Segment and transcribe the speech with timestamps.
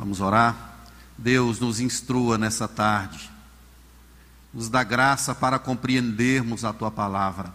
[0.00, 0.78] Vamos orar?
[1.18, 3.30] Deus nos instrua nessa tarde,
[4.50, 7.52] nos dá graça para compreendermos a tua palavra.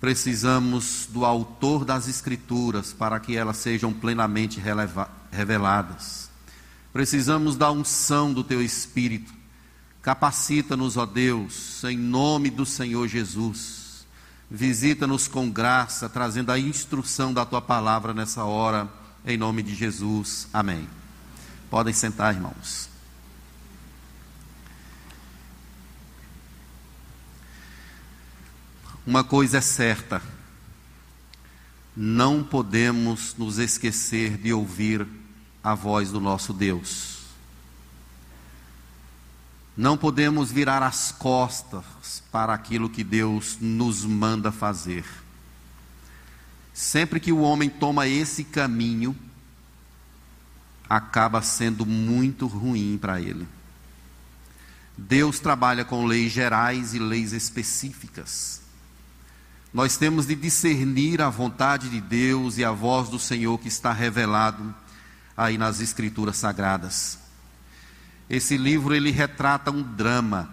[0.00, 4.62] Precisamos do autor das Escrituras para que elas sejam plenamente
[5.32, 6.30] reveladas.
[6.92, 9.34] Precisamos da unção do teu Espírito.
[10.02, 14.06] Capacita-nos, ó Deus, em nome do Senhor Jesus.
[14.48, 18.88] Visita-nos com graça, trazendo a instrução da tua palavra nessa hora,
[19.26, 20.46] em nome de Jesus.
[20.52, 20.86] Amém.
[21.74, 22.88] Podem sentar, irmãos.
[29.04, 30.22] Uma coisa é certa:
[31.96, 35.04] não podemos nos esquecer de ouvir
[35.64, 37.22] a voz do nosso Deus.
[39.76, 45.04] Não podemos virar as costas para aquilo que Deus nos manda fazer.
[46.72, 49.16] Sempre que o homem toma esse caminho,
[50.88, 53.46] acaba sendo muito ruim para ele.
[54.96, 58.62] Deus trabalha com leis gerais e leis específicas.
[59.72, 63.92] Nós temos de discernir a vontade de Deus e a voz do Senhor que está
[63.92, 64.72] revelado
[65.36, 67.18] aí nas escrituras sagradas.
[68.30, 70.48] Esse livro ele retrata um drama.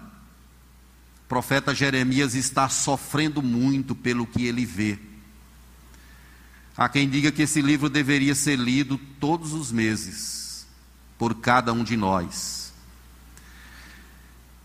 [1.24, 4.98] O profeta Jeremias está sofrendo muito pelo que ele vê.
[6.76, 10.66] Há quem diga que esse livro deveria ser lido todos os meses,
[11.18, 12.74] por cada um de nós.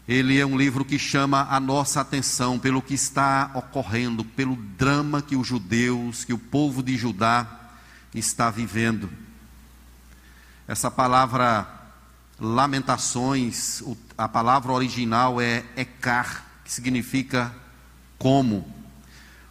[0.09, 5.21] Ele é um livro que chama a nossa atenção pelo que está ocorrendo, pelo drama
[5.21, 7.73] que os judeus, que o povo de Judá
[8.15, 9.11] está vivendo.
[10.69, 11.69] Essa palavra
[12.39, 13.83] lamentações,
[14.17, 17.53] a palavra original é ekar, que significa
[18.19, 18.75] como.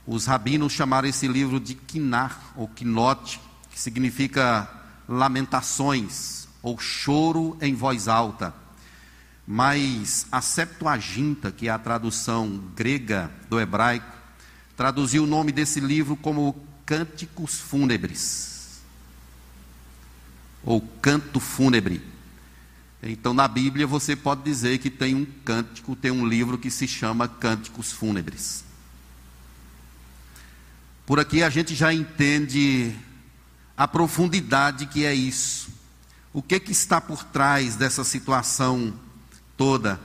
[0.07, 3.39] Os rabinos chamaram esse livro de Kinar, ou Kinot,
[3.71, 4.69] que significa
[5.07, 8.53] lamentações, ou choro em voz alta.
[9.47, 14.15] Mas a Septuaginta, que é a tradução grega do hebraico,
[14.75, 16.55] traduziu o nome desse livro como
[16.85, 18.81] Cânticos Fúnebres,
[20.63, 22.01] ou Canto Fúnebre.
[23.01, 26.87] Então, na Bíblia, você pode dizer que tem um cântico, tem um livro que se
[26.87, 28.64] chama Cânticos Fúnebres.
[31.05, 32.95] Por aqui a gente já entende
[33.77, 35.69] a profundidade que é isso.
[36.33, 38.91] O que, que está por trás dessa situação
[39.55, 39.99] toda?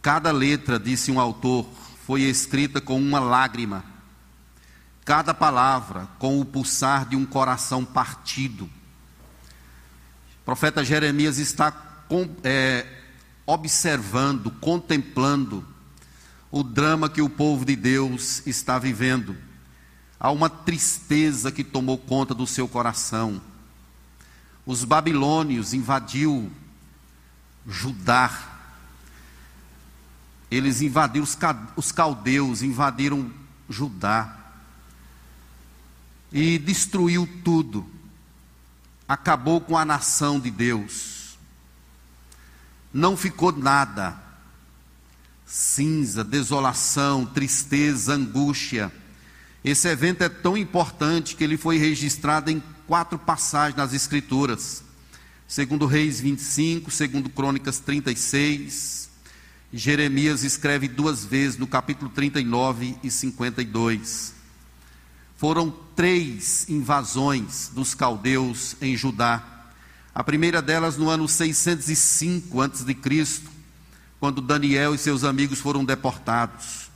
[0.00, 1.66] Cada letra, disse um autor,
[2.06, 3.84] foi escrita com uma lágrima.
[5.04, 8.66] Cada palavra com o pulsar de um coração partido.
[10.40, 12.04] O profeta Jeremias está
[12.44, 12.86] é,
[13.44, 15.71] observando, contemplando
[16.52, 19.34] o drama que o povo de Deus está vivendo.
[20.20, 23.40] Há uma tristeza que tomou conta do seu coração.
[24.66, 26.52] Os babilônios invadiu
[27.66, 28.50] Judá.
[30.50, 31.26] Eles invadiram
[31.74, 33.32] os caldeus, invadiram
[33.66, 34.36] Judá.
[36.30, 37.88] E destruiu tudo.
[39.08, 41.38] Acabou com a nação de Deus.
[42.92, 44.21] Não ficou nada
[45.52, 48.90] cinza, desolação, tristeza, angústia.
[49.62, 54.82] Esse evento é tão importante que ele foi registrado em quatro passagens nas Escrituras.
[55.46, 59.10] Segundo Reis 25, segundo Crônicas 36.
[59.70, 64.32] Jeremias escreve duas vezes no capítulo 39 e 52.
[65.36, 69.68] Foram três invasões dos caldeus em Judá.
[70.14, 73.51] A primeira delas no ano 605 a.C.,
[74.22, 76.88] quando Daniel e seus amigos foram deportados.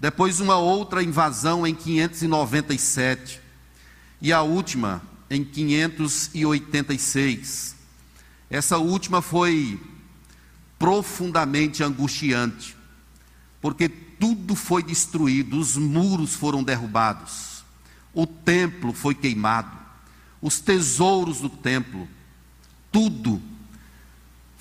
[0.00, 3.38] Depois, uma outra invasão em 597.
[4.22, 7.76] E a última em 586.
[8.48, 9.78] Essa última foi
[10.78, 12.74] profundamente angustiante,
[13.60, 17.62] porque tudo foi destruído, os muros foram derrubados,
[18.14, 19.76] o templo foi queimado,
[20.40, 22.08] os tesouros do templo,
[22.90, 23.42] tudo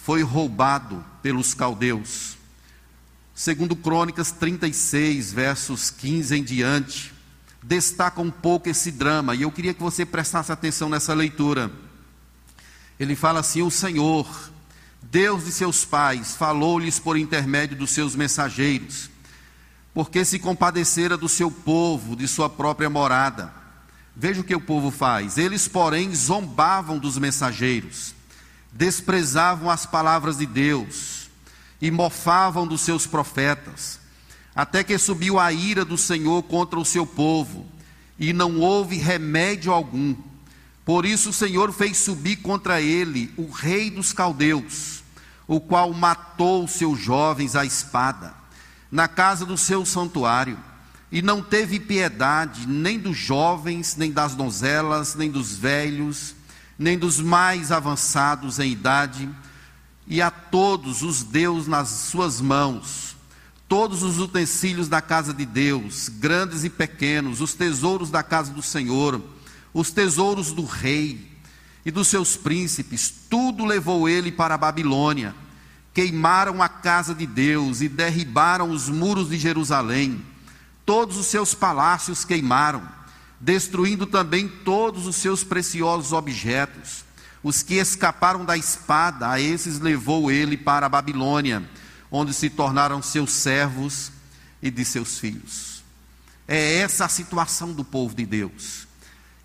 [0.04, 2.38] foi roubado pelos caldeus.
[3.36, 7.13] Segundo Crônicas 36, versos 15 em diante,
[7.62, 11.72] destaca um pouco esse drama, e eu queria que você prestasse atenção nessa leitura.
[13.00, 14.28] Ele fala assim: O Senhor,
[15.01, 19.10] Deus de seus pais, falou-lhes por intermédio dos seus mensageiros,
[19.94, 23.54] porque se compadecera do seu povo, de sua própria morada.
[24.16, 25.38] Veja o que o povo faz.
[25.38, 28.19] Eles, porém, zombavam dos mensageiros
[28.71, 31.30] desprezavam as palavras de Deus
[31.81, 34.00] e mofavam dos seus profetas,
[34.56, 37.66] até que subiu a ira do Senhor contra o seu povo,
[38.18, 40.16] e não houve remédio algum,
[40.89, 45.04] Por isso o Senhor fez subir contra ele o rei dos caldeus,
[45.48, 48.33] o qual matou seus jovens à espada,
[48.92, 50.57] na casa do seu santuário,
[51.12, 56.33] e não teve piedade nem dos jovens, nem das donzelas, nem dos velhos,
[56.80, 59.30] nem dos mais avançados em idade,
[60.08, 63.18] e a todos os deu nas suas mãos,
[63.68, 68.62] todos os utensílios da casa de Deus, grandes e pequenos, os tesouros da casa do
[68.62, 69.22] Senhor,
[69.74, 71.30] os tesouros do rei
[71.86, 75.36] e dos seus príncipes, tudo levou ele para a Babilônia.
[75.94, 80.24] Queimaram a casa de Deus e derribaram os muros de Jerusalém.
[80.86, 82.81] Todos os seus palácios queimaram,
[83.40, 87.06] destruindo também todos os seus preciosos objetos.
[87.42, 91.68] Os que escaparam da espada, a esses levou ele para a Babilônia,
[92.12, 94.12] onde se tornaram seus servos
[94.62, 95.84] e de seus filhos.
[96.48, 98.88] É essa a situação do povo de Deus.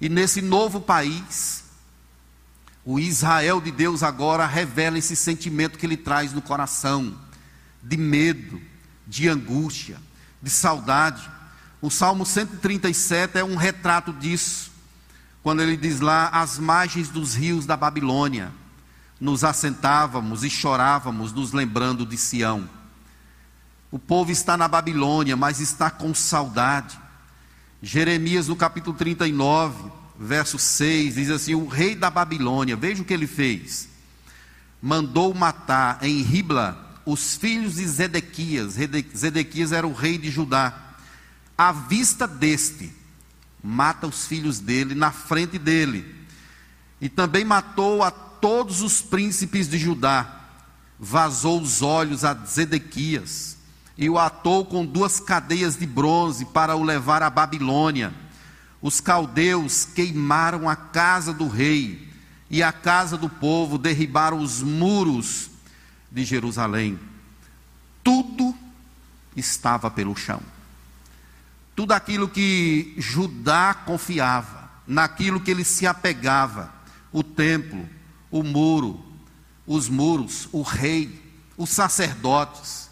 [0.01, 1.65] E nesse novo país,
[2.85, 7.17] o Israel de Deus agora revela esse sentimento que ele traz no coração,
[7.83, 8.61] de medo,
[9.07, 9.99] de angústia,
[10.43, 11.31] de saudade.
[11.85, 14.73] O Salmo 137 é um retrato disso,
[15.43, 18.51] quando ele diz lá: às margens dos rios da Babilônia,
[19.21, 22.67] nos assentávamos e chorávamos, nos lembrando de Sião.
[23.91, 26.99] O povo está na Babilônia, mas está com saudade.
[27.83, 33.13] Jeremias, no capítulo 39, verso 6, diz assim: O rei da Babilônia, veja o que
[33.13, 33.91] ele fez.
[34.81, 38.79] Mandou matar em Ribla os filhos de Zedequias.
[39.15, 40.84] Zedequias era o rei de Judá.
[41.57, 42.93] À vista deste,
[43.63, 46.15] mata os filhos dele na frente dele.
[47.01, 50.41] E também matou a todos os príncipes de Judá.
[50.99, 53.57] Vazou os olhos a Zedequias
[53.97, 58.13] e o atou com duas cadeias de bronze para o levar à Babilônia.
[58.83, 62.13] Os caldeus queimaram a casa do rei
[62.51, 65.51] e a casa do povo, derribaram os muros
[66.11, 66.99] de Jerusalém.
[68.03, 68.55] Tudo
[69.37, 70.41] estava pelo chão.
[71.75, 76.73] Tudo aquilo que Judá confiava, naquilo que ele se apegava,
[77.13, 77.89] o templo,
[78.31, 79.05] o muro,
[79.67, 81.23] os muros, o rei,
[81.57, 82.91] os sacerdotes,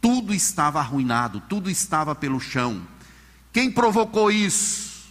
[0.00, 2.86] tudo estava arruinado, tudo estava pelo chão.
[3.52, 5.06] Quem provocou isso?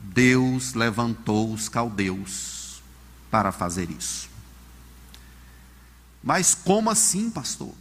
[0.00, 2.80] Deus levantou os caldeus
[3.30, 4.28] para fazer isso.
[6.22, 7.74] Mas como assim, pastor?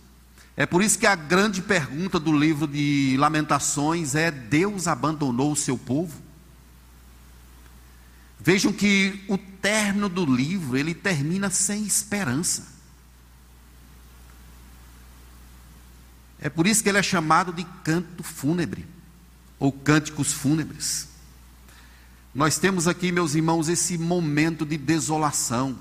[0.57, 5.56] É por isso que a grande pergunta do livro de Lamentações é: Deus abandonou o
[5.56, 6.25] seu povo?
[8.40, 12.75] Vejam que o término do livro, ele termina sem esperança.
[16.40, 18.86] É por isso que ele é chamado de canto fúnebre,
[19.57, 21.07] ou cânticos fúnebres.
[22.36, 25.75] Nós temos aqui, meus irmãos, esse momento de desolação.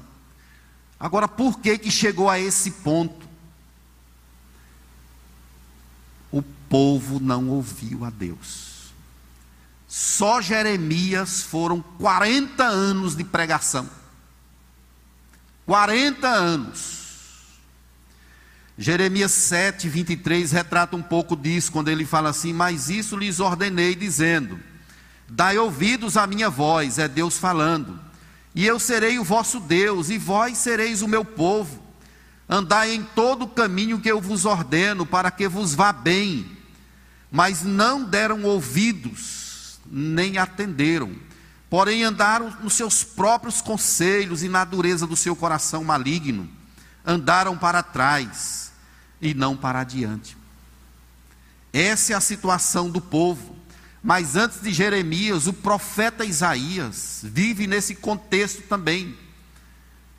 [0.99, 3.29] Agora, por que que chegou a esse ponto?
[6.33, 8.93] O povo não ouviu a Deus.
[9.89, 13.89] Só Jeremias foram 40 anos de pregação.
[15.67, 17.05] 40 anos.
[18.77, 23.95] Jeremias 7, 23 retrata um pouco disso, quando ele fala assim: Mas isso lhes ordenei,
[23.95, 24.59] dizendo:
[25.29, 28.01] Dai ouvidos à minha voz, é Deus falando,
[28.55, 31.83] e eu serei o vosso Deus, e vós sereis o meu povo.
[32.49, 36.54] Andai em todo o caminho que eu vos ordeno, para que vos vá bem.
[37.35, 41.17] Mas não deram ouvidos, nem atenderam,
[41.69, 46.49] porém andaram nos seus próprios conselhos e na dureza do seu coração maligno,
[47.05, 48.71] andaram para trás
[49.21, 50.37] e não para adiante.
[51.73, 53.57] Essa é a situação do povo.
[54.01, 59.19] Mas antes de Jeremias, o profeta Isaías vive nesse contexto também.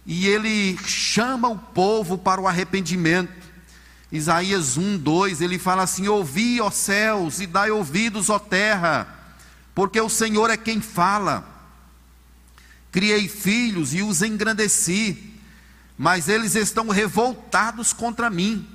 [0.06, 3.45] E ele chama o povo para o arrependimento.
[4.12, 9.08] Isaías 1, 2, ele fala assim: Ouvi, ó céus, e dai ouvidos, ó terra,
[9.74, 11.54] porque o Senhor é quem fala.
[12.92, 15.34] Criei filhos e os engrandeci,
[15.98, 18.66] mas eles estão revoltados contra mim.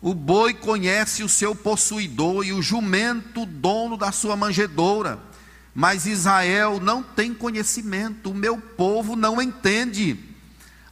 [0.00, 5.18] O boi conhece o seu possuidor e o jumento o dono da sua manjedoura.
[5.74, 10.27] Mas Israel não tem conhecimento, o meu povo não entende.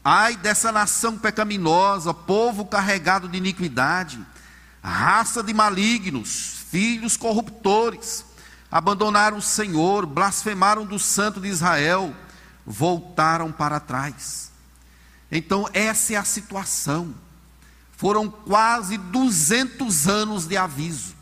[0.09, 4.25] Ai dessa nação pecaminosa, povo carregado de iniquidade,
[4.81, 8.25] raça de malignos, filhos corruptores,
[8.71, 12.15] abandonaram o Senhor, blasfemaram do Santo de Israel,
[12.65, 14.53] voltaram para trás.
[15.29, 17.13] Então, essa é a situação.
[17.97, 21.17] Foram quase 200 anos de aviso.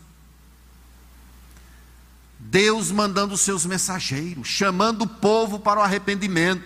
[2.37, 6.63] Deus mandando seus mensageiros, chamando o povo para o arrependimento.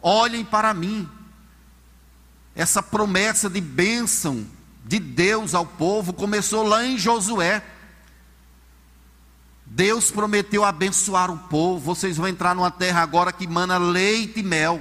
[0.00, 1.15] Olhem para mim.
[2.56, 4.46] Essa promessa de bênção
[4.82, 7.62] de Deus ao povo começou lá em Josué.
[9.66, 11.94] Deus prometeu abençoar o povo.
[11.94, 14.80] Vocês vão entrar numa terra agora que mana leite e mel.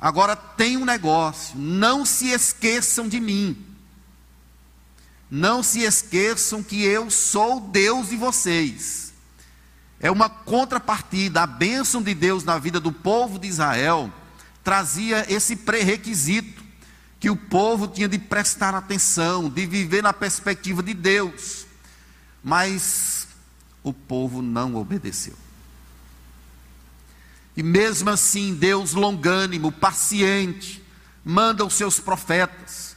[0.00, 3.56] Agora tem um negócio: não se esqueçam de mim.
[5.30, 9.14] Não se esqueçam que eu sou Deus de vocês.
[10.00, 11.42] É uma contrapartida.
[11.42, 14.12] A bênção de Deus na vida do povo de Israel
[14.64, 16.61] trazia esse pré-requisito
[17.22, 21.66] que o povo tinha de prestar atenção, de viver na perspectiva de Deus.
[22.42, 23.28] Mas
[23.80, 25.36] o povo não obedeceu.
[27.56, 30.82] E mesmo assim, Deus longânimo, paciente,
[31.24, 32.96] manda os seus profetas.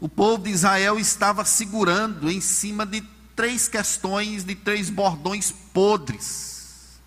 [0.00, 3.04] O povo de Israel estava segurando em cima de
[3.36, 6.98] três questões, de três bordões podres.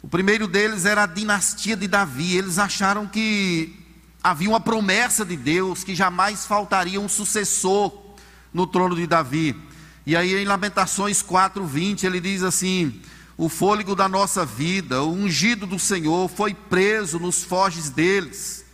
[0.00, 2.36] O primeiro deles era a dinastia de Davi.
[2.36, 3.87] Eles acharam que
[4.22, 7.92] havia uma promessa de Deus que jamais faltaria um sucessor
[8.52, 9.56] no trono de Davi.
[10.04, 13.00] E aí em Lamentações 4:20 ele diz assim:
[13.36, 18.64] O fôlego da nossa vida, o ungido do Senhor foi preso nos foges deles.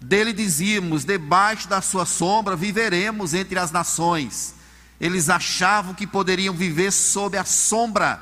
[0.00, 4.54] Dele dizíamos: Debaixo da sua sombra viveremos entre as nações.
[5.00, 8.20] Eles achavam que poderiam viver sob a sombra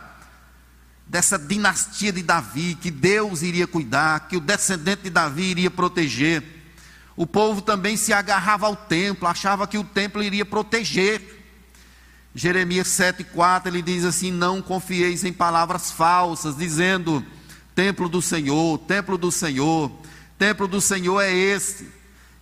[1.06, 6.42] dessa dinastia de Davi, que Deus iria cuidar, que o descendente de Davi iria proteger.
[7.16, 11.36] O povo também se agarrava ao templo, achava que o templo iria proteger.
[12.34, 17.24] Jeremias 7,4 ele diz assim: Não confieis em palavras falsas, dizendo:
[17.74, 19.90] Templo do Senhor, templo do Senhor,
[20.38, 21.88] templo do Senhor é esse.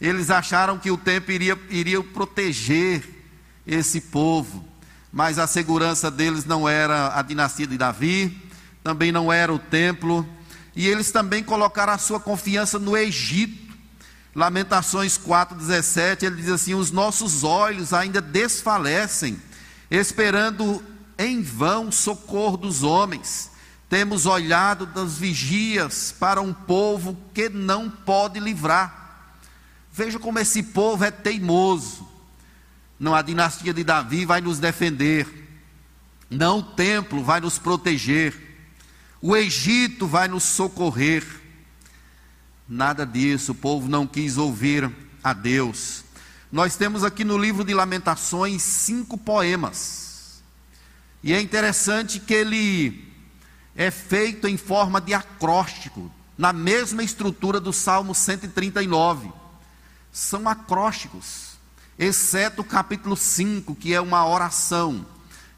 [0.01, 3.09] Eles acharam que o templo iria, iria proteger
[3.65, 4.65] esse povo,
[5.13, 8.44] mas a segurança deles não era a dinastia de Davi,
[8.85, 10.29] também não era o templo,
[10.77, 13.65] e eles também colocaram a sua confiança no Egito.
[14.35, 19.41] Lamentações 4,17, ele diz assim: Os nossos olhos ainda desfalecem
[19.91, 20.85] esperando
[21.17, 23.51] em vão socorro dos homens.
[23.89, 29.39] Temos olhado das vigias para um povo que não pode livrar.
[29.93, 32.07] Veja como esse povo é teimoso.
[32.99, 35.27] Não a dinastia de Davi vai nos defender.
[36.29, 38.44] Não o templo vai nos proteger.
[39.27, 41.25] O Egito vai nos socorrer.
[42.69, 46.05] Nada disso, o povo não quis ouvir a Deus.
[46.53, 50.43] Nós temos aqui no livro de Lamentações cinco poemas.
[51.23, 53.15] E é interessante que ele
[53.75, 59.33] é feito em forma de acróstico, na mesma estrutura do Salmo 139.
[60.13, 61.53] São acrósticos,
[61.99, 65.07] exceto o capítulo 5, que é uma oração.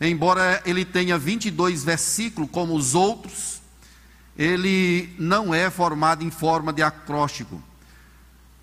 [0.00, 3.55] Embora ele tenha 22 versículos, como os outros,
[4.38, 7.62] ele não é formado em forma de acróstico.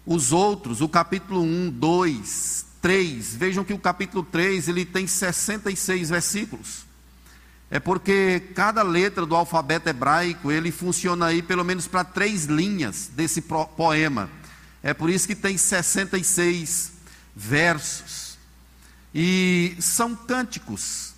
[0.05, 6.09] Os outros, o capítulo 1, 2, 3, vejam que o capítulo 3 ele tem 66
[6.09, 6.85] versículos.
[7.71, 13.09] É porque cada letra do alfabeto hebraico ele funciona aí pelo menos para três linhas
[13.15, 14.29] desse poema.
[14.83, 16.91] É por isso que tem 66
[17.35, 18.37] versos.
[19.15, 21.13] E são cânticos,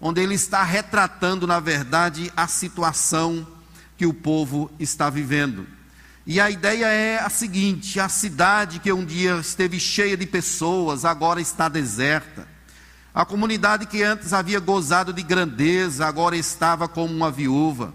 [0.00, 3.46] onde ele está retratando, na verdade, a situação
[4.02, 5.64] que o povo está vivendo.
[6.26, 11.04] E a ideia é a seguinte: a cidade que um dia esteve cheia de pessoas,
[11.04, 12.48] agora está deserta.
[13.14, 17.94] A comunidade que antes havia gozado de grandeza, agora estava como uma viúva.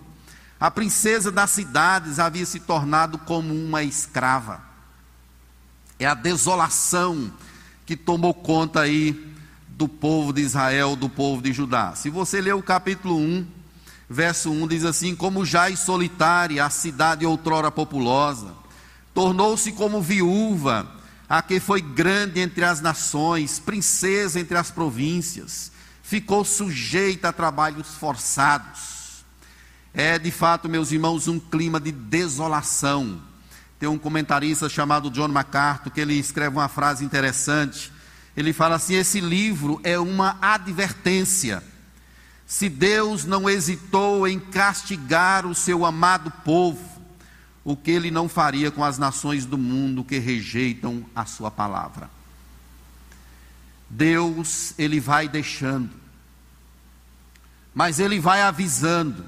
[0.58, 4.62] A princesa das cidades havia se tornado como uma escrava.
[6.00, 7.34] É a desolação
[7.86, 9.36] que tomou conta aí
[9.68, 11.96] do povo de Israel, do povo de Judá.
[11.96, 13.57] Se você ler o capítulo 1,
[14.10, 18.54] Verso 1 diz assim: Como já solitária a cidade outrora populosa,
[19.14, 20.90] tornou-se como viúva,
[21.28, 25.72] a que foi grande entre as nações, princesa entre as províncias,
[26.02, 29.26] ficou sujeita a trabalhos forçados.
[29.94, 33.22] É de fato, meus irmãos, um clima de desolação.
[33.78, 37.92] Tem um comentarista chamado John MacArthur que ele escreve uma frase interessante.
[38.38, 41.62] Ele fala assim: esse livro é uma advertência
[42.48, 46.82] se Deus não hesitou em castigar o seu amado povo,
[47.62, 52.10] o que ele não faria com as nações do mundo que rejeitam a sua palavra?
[53.89, 55.89] Deus, ele vai deixando,
[57.75, 59.25] mas ele vai avisando,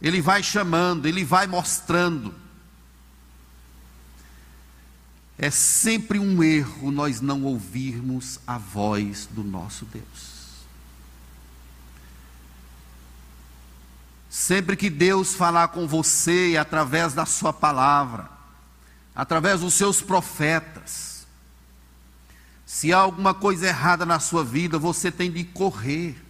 [0.00, 2.34] ele vai chamando, ele vai mostrando.
[5.38, 10.35] É sempre um erro nós não ouvirmos a voz do nosso Deus.
[14.28, 18.28] Sempre que Deus falar com você através da Sua palavra,
[19.14, 21.16] através dos seus profetas,
[22.66, 26.20] se há alguma coisa errada na sua vida, você tem de correr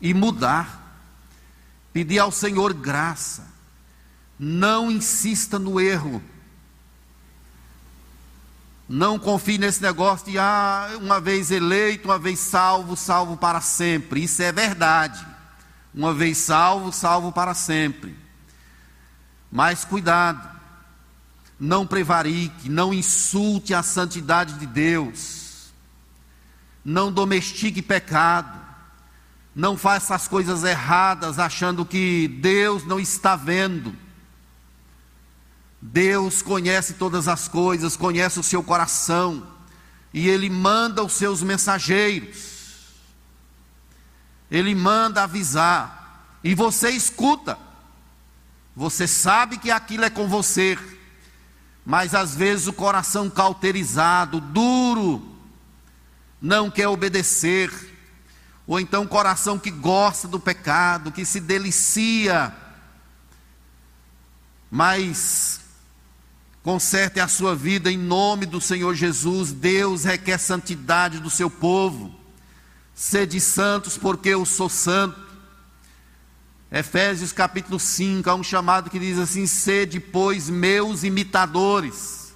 [0.00, 0.98] e mudar,
[1.92, 3.46] pedir ao Senhor graça.
[4.38, 6.22] Não insista no erro.
[8.88, 14.24] Não confie nesse negócio de ah, uma vez eleito, uma vez salvo, salvo para sempre.
[14.24, 15.26] Isso é verdade.
[15.94, 18.16] Uma vez salvo, salvo para sempre.
[19.50, 20.58] Mas cuidado.
[21.58, 25.72] Não prevarique, não insulte a santidade de Deus.
[26.84, 28.58] Não domestique pecado.
[29.54, 33.92] Não faça as coisas erradas achando que Deus não está vendo.
[35.80, 39.46] Deus conhece todas as coisas, conhece o seu coração,
[40.12, 42.47] e Ele manda os seus mensageiros,
[44.50, 47.58] Ele manda avisar, e você escuta,
[48.74, 50.78] você sabe que aquilo é com você,
[51.84, 55.36] mas às vezes o coração cauterizado, duro,
[56.40, 57.70] não quer obedecer,
[58.66, 62.54] ou então coração que gosta do pecado, que se delicia,
[64.70, 65.58] mas
[66.68, 69.52] Conserte a sua vida em nome do Senhor Jesus.
[69.52, 72.14] Deus requer santidade do seu povo.
[72.98, 75.16] Sede santos, porque eu sou santo.
[76.68, 82.34] Efésios capítulo 5, há um chamado que diz assim: Sede, pois, meus imitadores.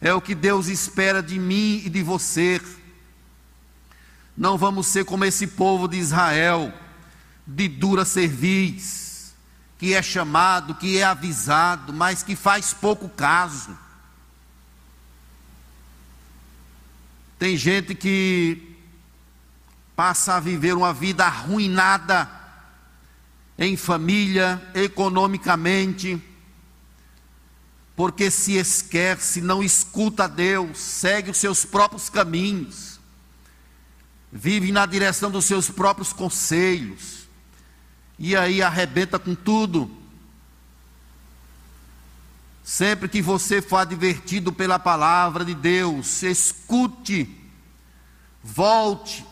[0.00, 2.62] É o que Deus espera de mim e de você.
[4.36, 6.72] Não vamos ser como esse povo de Israel,
[7.44, 9.34] de dura cerviz
[9.78, 13.76] que é chamado, que é avisado, mas que faz pouco caso.
[17.36, 18.67] Tem gente que
[19.98, 22.30] passa a viver uma vida arruinada
[23.58, 26.22] em família, economicamente,
[27.96, 33.00] porque se esquece, não escuta a Deus, segue os seus próprios caminhos,
[34.30, 37.26] vive na direção dos seus próprios conselhos
[38.16, 39.90] e aí arrebenta com tudo.
[42.62, 47.36] Sempre que você for advertido pela palavra de Deus, escute,
[48.44, 49.26] volte.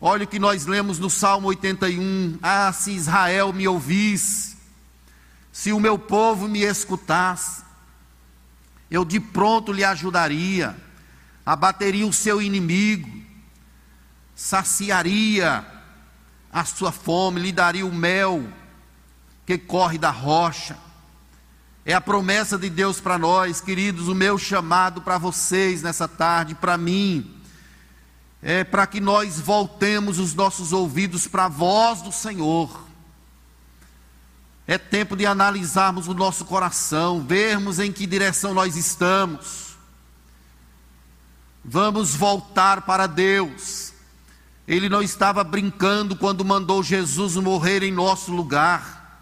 [0.00, 4.56] Olha o que nós lemos no Salmo 81: Ah, se Israel me ouvisse,
[5.50, 7.62] se o meu povo me escutasse,
[8.88, 10.76] eu de pronto lhe ajudaria,
[11.44, 13.10] abateria o seu inimigo,
[14.36, 15.66] saciaria
[16.52, 18.48] a sua fome, lhe daria o mel
[19.44, 20.78] que corre da rocha.
[21.84, 26.54] É a promessa de Deus para nós, queridos, o meu chamado para vocês nessa tarde,
[26.54, 27.37] para mim,
[28.42, 32.86] é para que nós voltemos os nossos ouvidos para a voz do Senhor.
[34.66, 39.76] É tempo de analisarmos o nosso coração, vermos em que direção nós estamos.
[41.64, 43.92] Vamos voltar para Deus
[44.68, 49.18] ele não estava brincando quando mandou Jesus morrer em nosso lugar.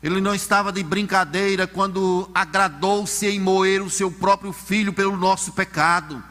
[0.00, 5.52] Ele não estava de brincadeira quando agradou-se em moer o seu próprio filho pelo nosso
[5.52, 6.22] pecado.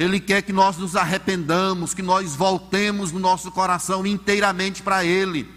[0.00, 5.48] Ele quer que nós nos arrependamos, que nós voltemos no nosso coração inteiramente para Ele.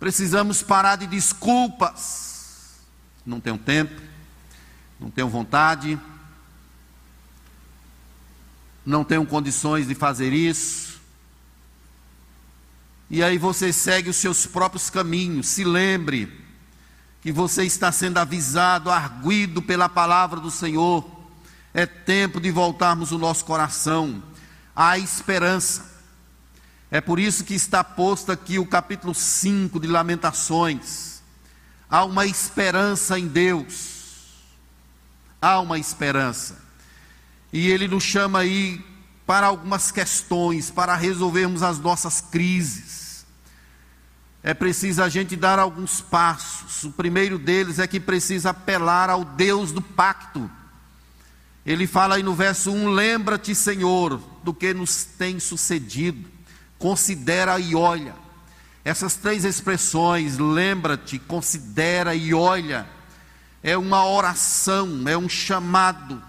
[0.00, 2.76] Precisamos parar de desculpas.
[3.24, 4.00] Não tenho tempo,
[4.98, 5.98] não tenho vontade
[8.86, 11.00] não tenho condições de fazer isso.
[13.10, 15.48] E aí você segue os seus próprios caminhos.
[15.48, 16.32] Se lembre
[17.20, 21.04] que você está sendo avisado, arguido pela palavra do Senhor.
[21.76, 24.22] É tempo de voltarmos o nosso coração
[24.74, 25.84] à esperança.
[26.90, 31.20] É por isso que está posto aqui o capítulo 5 de Lamentações.
[31.90, 34.38] Há uma esperança em Deus.
[35.38, 36.56] Há uma esperança.
[37.52, 38.82] E ele nos chama aí
[39.26, 43.26] para algumas questões, para resolvermos as nossas crises.
[44.42, 46.84] É preciso a gente dar alguns passos.
[46.84, 50.50] O primeiro deles é que precisa apelar ao Deus do pacto.
[51.66, 56.26] Ele fala aí no verso 1: Lembra-te, Senhor, do que nos tem sucedido,
[56.78, 58.14] considera e olha.
[58.84, 62.86] Essas três expressões, lembra-te, considera e olha,
[63.60, 66.22] é uma oração, é um chamado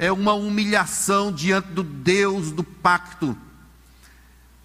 [0.00, 3.36] é uma humilhação diante do Deus do pacto.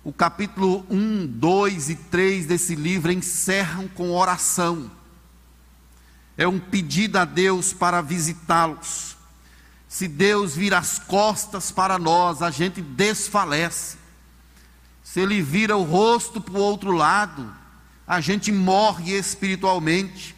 [0.01, 4.89] O capítulo 1, 2 e 3 desse livro encerram com oração.
[6.37, 9.17] É um pedido a Deus para visitá-los.
[9.95, 13.95] Se Deus vir as costas para nós, a gente desfalece.
[15.01, 17.49] se ele vira o rosto para o outro lado,
[18.05, 20.35] a gente morre espiritualmente.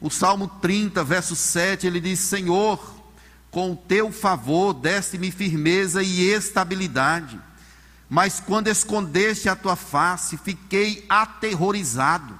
[0.00, 2.80] O Salmo 30, verso 7, ele diz: Senhor,
[3.52, 7.40] com o teu favor deste-me firmeza e estabilidade,
[8.10, 12.36] mas quando escondeste a tua face, fiquei aterrorizado.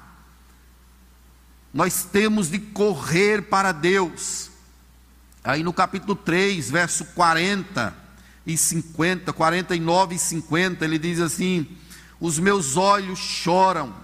[1.73, 4.58] Nós temos de correr para Deus.
[5.49, 7.95] Aí no capítulo 3, verso 40
[8.47, 11.67] e 50, 49 e 50, ele diz assim:
[12.21, 13.95] Os meus olhos choram,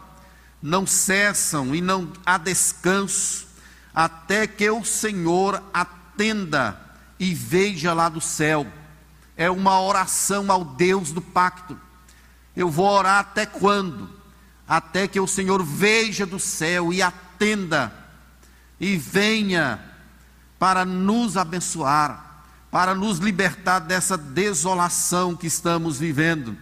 [0.62, 3.46] não cessam e não há descanso,
[3.94, 6.80] até que o Senhor atenda
[7.20, 8.66] e veja lá do céu.
[9.36, 11.78] É uma oração ao Deus do pacto.
[12.56, 14.08] Eu vou orar até quando?
[14.66, 17.92] Até que o Senhor veja do céu e atenda
[18.80, 19.92] e venha
[20.58, 22.24] para nos abençoar
[22.74, 26.56] para nos libertar dessa desolação que estamos vivendo.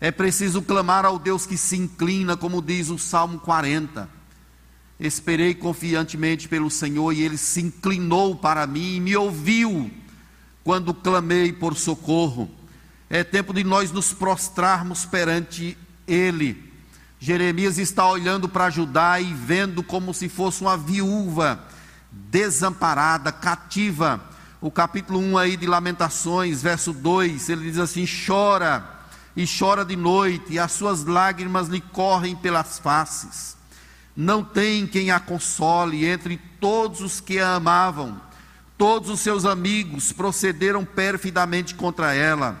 [0.00, 4.08] É preciso clamar ao Deus que se inclina, como diz o Salmo 40.
[4.98, 9.88] Esperei confiantemente pelo Senhor e ele se inclinou para mim e me ouviu
[10.64, 12.50] quando clamei por socorro.
[13.08, 16.72] É tempo de nós nos prostrarmos perante ele.
[17.20, 21.64] Jeremias está olhando para Judá e vendo como se fosse uma viúva
[22.30, 24.20] desamparada, cativa
[24.60, 28.84] o capítulo 1 aí de Lamentações, verso 2, ele diz assim: chora
[29.36, 33.56] e chora de noite, e as suas lágrimas lhe correm pelas faces.
[34.16, 38.20] Não tem quem a console entre todos os que a amavam.
[38.78, 42.58] Todos os seus amigos procederam perfidamente contra ela,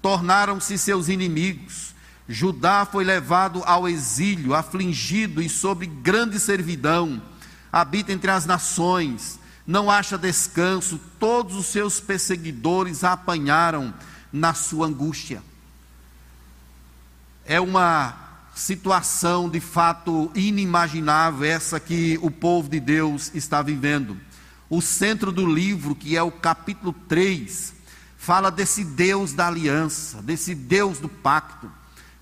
[0.00, 1.94] tornaram-se seus inimigos.
[2.28, 7.20] Judá foi levado ao exílio, afligido e sob grande servidão.
[7.72, 13.92] Habita entre as nações não acha descanso, todos os seus perseguidores a apanharam
[14.32, 15.42] na sua angústia.
[17.44, 18.16] É uma
[18.54, 24.16] situação de fato inimaginável essa que o povo de Deus está vivendo.
[24.70, 27.74] O centro do livro, que é o capítulo 3,
[28.16, 31.70] fala desse Deus da aliança, desse Deus do pacto.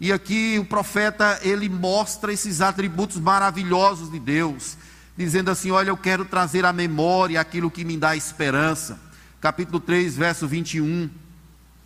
[0.00, 4.76] E aqui o profeta ele mostra esses atributos maravilhosos de Deus
[5.16, 9.00] dizendo assim: Olha, eu quero trazer à memória aquilo que me dá esperança.
[9.40, 11.08] Capítulo 3, verso 21.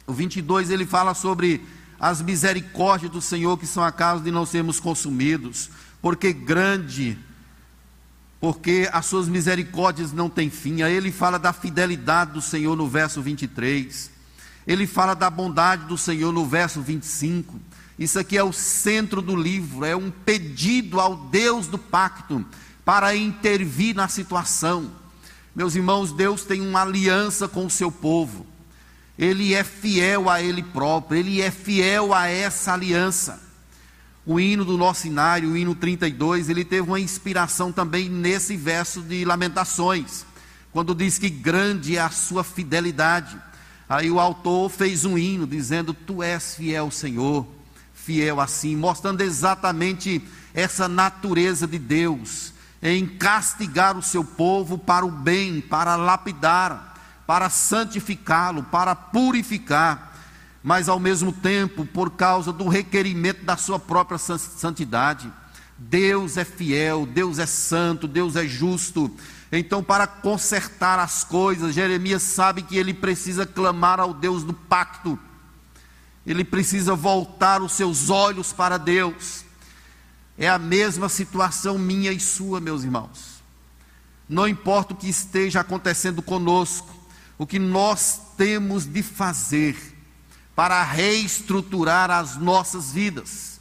[0.06, 1.64] O 22 ele fala sobre
[1.98, 7.18] as misericórdias do Senhor que são a causa de não sermos consumidos, porque grande,
[8.40, 10.82] porque as suas misericórdias não têm fim.
[10.82, 14.10] Aí ele fala da fidelidade do Senhor no verso 23.
[14.66, 17.60] Ele fala da bondade do Senhor no verso 25.
[17.98, 22.44] Isso aqui é o centro do livro, é um pedido ao Deus do pacto
[22.84, 24.90] para intervir na situação.
[25.54, 28.46] Meus irmãos, Deus tem uma aliança com o seu povo.
[29.18, 33.40] Ele é fiel a ele próprio, ele é fiel a essa aliança.
[34.24, 39.02] O hino do nosso inário, o hino 32, ele teve uma inspiração também nesse verso
[39.02, 40.24] de Lamentações,
[40.72, 43.36] quando diz que grande é a sua fidelidade.
[43.88, 47.46] Aí o autor fez um hino dizendo: Tu és fiel, Senhor,
[47.92, 50.22] fiel assim, mostrando exatamente
[50.54, 56.90] essa natureza de Deus em castigar o seu povo para o bem, para lapidar,
[57.26, 60.12] para santificá-lo, para purificar,
[60.62, 65.30] mas ao mesmo tempo, por causa do requerimento da sua própria santidade.
[65.76, 69.10] Deus é fiel, Deus é santo, Deus é justo.
[69.52, 75.18] Então, para consertar as coisas, Jeremias sabe que ele precisa clamar ao Deus do pacto,
[76.26, 79.44] ele precisa voltar os seus olhos para Deus.
[80.38, 83.42] É a mesma situação minha e sua, meus irmãos.
[84.28, 86.94] Não importa o que esteja acontecendo conosco,
[87.36, 89.76] o que nós temos de fazer
[90.54, 93.60] para reestruturar as nossas vidas,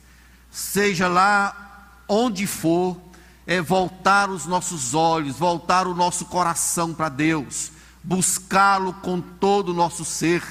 [0.51, 2.99] seja lá onde for,
[3.47, 7.71] é voltar os nossos olhos, voltar o nosso coração para Deus,
[8.03, 10.43] buscá-lo com todo o nosso ser.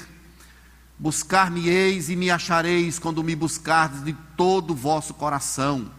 [0.97, 5.89] Buscar-me-eis e me achareis quando me buscardes de todo o vosso coração.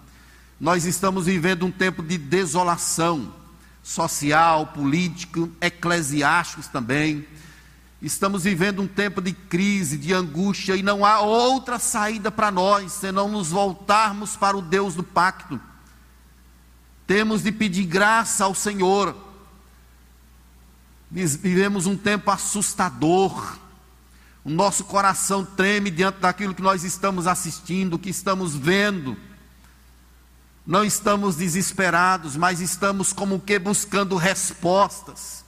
[0.60, 3.34] Nós estamos vivendo um tempo de desolação
[3.82, 7.26] social, político, eclesiásticos também.
[8.02, 12.92] Estamos vivendo um tempo de crise, de angústia, e não há outra saída para nós
[12.92, 15.58] senão nos voltarmos para o Deus do pacto.
[17.06, 19.16] Temos de pedir graça ao Senhor.
[21.10, 23.58] Vivemos um tempo assustador.
[24.44, 29.16] O nosso coração treme diante daquilo que nós estamos assistindo, que estamos vendo.
[30.70, 35.44] Não estamos desesperados, mas estamos como que buscando respostas.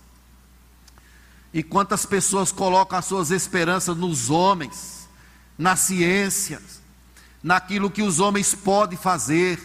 [1.54, 5.08] E quantas pessoas colocam as suas esperanças nos homens,
[5.56, 6.60] na ciência,
[7.40, 9.60] naquilo que os homens podem fazer,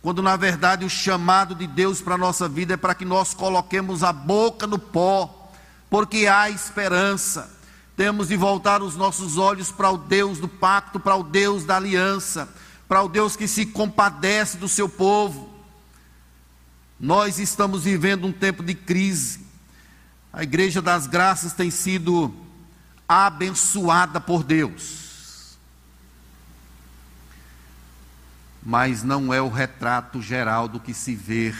[0.00, 3.34] quando na verdade o chamado de Deus para a nossa vida é para que nós
[3.34, 5.50] coloquemos a boca no pó,
[5.90, 7.50] porque há esperança.
[7.96, 11.74] Temos de voltar os nossos olhos para o Deus do pacto, para o Deus da
[11.74, 12.48] aliança,
[12.92, 15.48] para o Deus que se compadece do seu povo.
[17.00, 19.40] Nós estamos vivendo um tempo de crise.
[20.30, 22.34] A Igreja das Graças tem sido
[23.08, 25.56] abençoada por Deus.
[28.62, 31.54] Mas não é o retrato geral do que se vê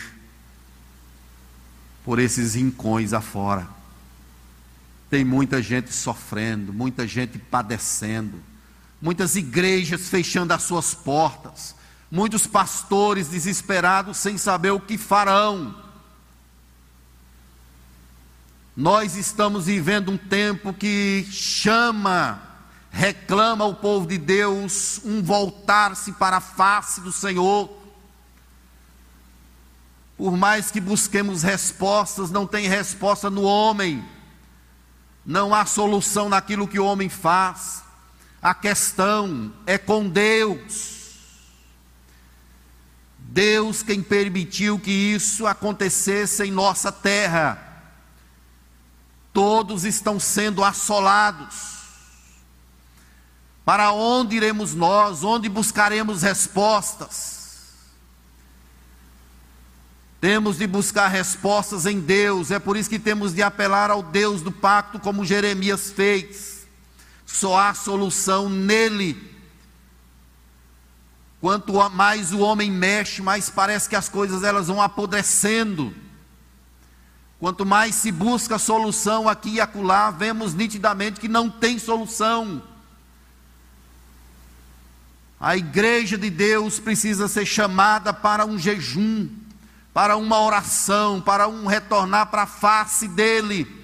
[2.04, 3.66] por esses rincões afora.
[5.08, 8.38] Tem muita gente sofrendo, muita gente padecendo,
[9.02, 11.74] muitas igrejas fechando as suas portas,
[12.08, 15.74] muitos pastores desesperados sem saber o que farão.
[18.76, 22.40] Nós estamos vivendo um tempo que chama,
[22.92, 27.68] reclama o povo de Deus um voltar-se para a face do Senhor.
[30.16, 34.02] Por mais que busquemos respostas, não tem resposta no homem,
[35.26, 37.82] não há solução naquilo que o homem faz.
[38.42, 41.00] A questão é com Deus.
[43.18, 47.72] Deus quem permitiu que isso acontecesse em nossa terra
[49.32, 51.72] todos estão sendo assolados.
[53.64, 55.24] Para onde iremos nós?
[55.24, 57.40] Onde buscaremos respostas?
[60.20, 64.40] Temos de buscar respostas em Deus, é por isso que temos de apelar ao Deus
[64.40, 66.51] do pacto, como Jeremias fez.
[67.32, 69.30] Só há solução nele.
[71.40, 75.94] Quanto mais o homem mexe, mais parece que as coisas elas vão apodrecendo.
[77.40, 82.62] Quanto mais se busca solução aqui e acolá, vemos nitidamente que não tem solução.
[85.40, 89.28] A igreja de Deus precisa ser chamada para um jejum,
[89.92, 93.81] para uma oração, para um retornar para a face dele.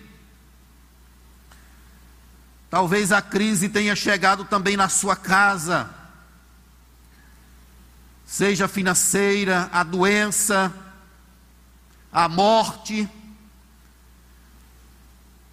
[2.70, 5.88] Talvez a crise tenha chegado também na sua casa,
[8.26, 10.72] seja financeira, a doença,
[12.12, 13.08] a morte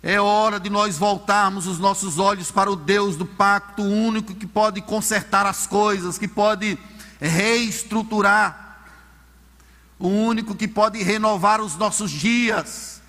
[0.08, 4.46] é hora de nós voltarmos os nossos olhos para o Deus do pacto, único que
[4.46, 6.78] pode consertar as coisas, que pode
[7.20, 8.84] reestruturar,
[9.98, 13.02] o único que pode renovar os nossos dias,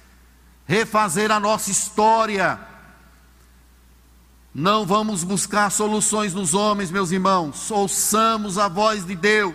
[0.67, 2.59] refazer a nossa história.
[4.59, 9.55] Não vamos buscar soluções nos homens, meus irmãos, ouçamos a voz de Deus,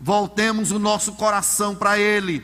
[0.00, 2.42] voltemos o nosso coração para Ele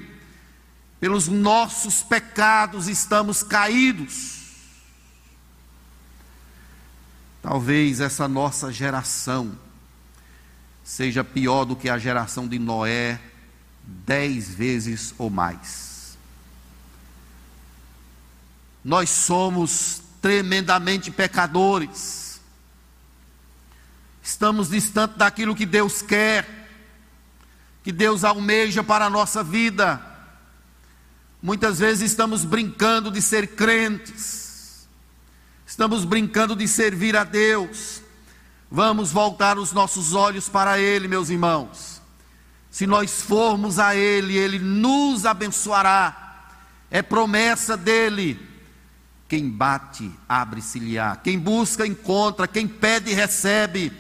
[1.01, 4.41] pelos nossos pecados estamos caídos.
[7.41, 9.59] Talvez essa nossa geração
[10.85, 13.19] seja pior do que a geração de Noé,
[13.83, 16.19] dez vezes ou mais.
[18.85, 22.41] Nós somos tremendamente pecadores,
[24.23, 26.69] estamos distantes daquilo que Deus quer,
[27.83, 30.01] que Deus almeja para a nossa vida.
[31.43, 34.87] Muitas vezes estamos brincando de ser crentes,
[35.67, 38.03] estamos brincando de servir a Deus.
[38.71, 42.01] Vamos voltar os nossos olhos para Ele, meus irmãos.
[42.71, 46.47] Se nós formos a Ele, Ele nos abençoará.
[46.89, 48.50] É promessa dele.
[49.31, 51.15] Quem bate, abre-se-lhe-á.
[51.15, 52.49] Quem busca, encontra.
[52.49, 53.93] Quem pede, recebe.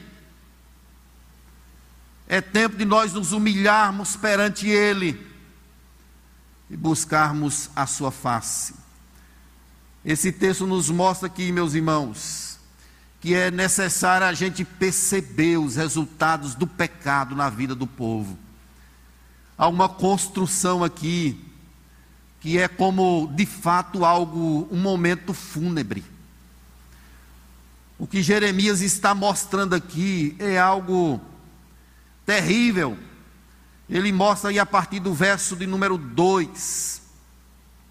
[2.26, 5.24] É tempo de nós nos humilharmos perante Ele
[6.68, 8.74] e buscarmos a sua face.
[10.04, 12.58] Esse texto nos mostra aqui, meus irmãos,
[13.20, 18.36] que é necessário a gente perceber os resultados do pecado na vida do povo.
[19.56, 21.49] Há uma construção aqui
[22.40, 26.04] que é como de fato algo, um momento fúnebre.
[27.98, 31.20] O que Jeremias está mostrando aqui é algo
[32.24, 32.96] terrível
[33.90, 37.02] ele mostra aí a partir do verso de número 2.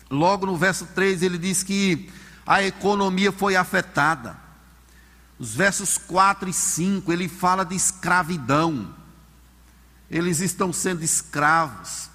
[0.09, 2.09] Logo no verso 3 ele diz que
[2.47, 4.38] a economia foi afetada.
[5.38, 8.95] Os versos 4 e 5 ele fala de escravidão.
[10.09, 12.09] Eles estão sendo escravos.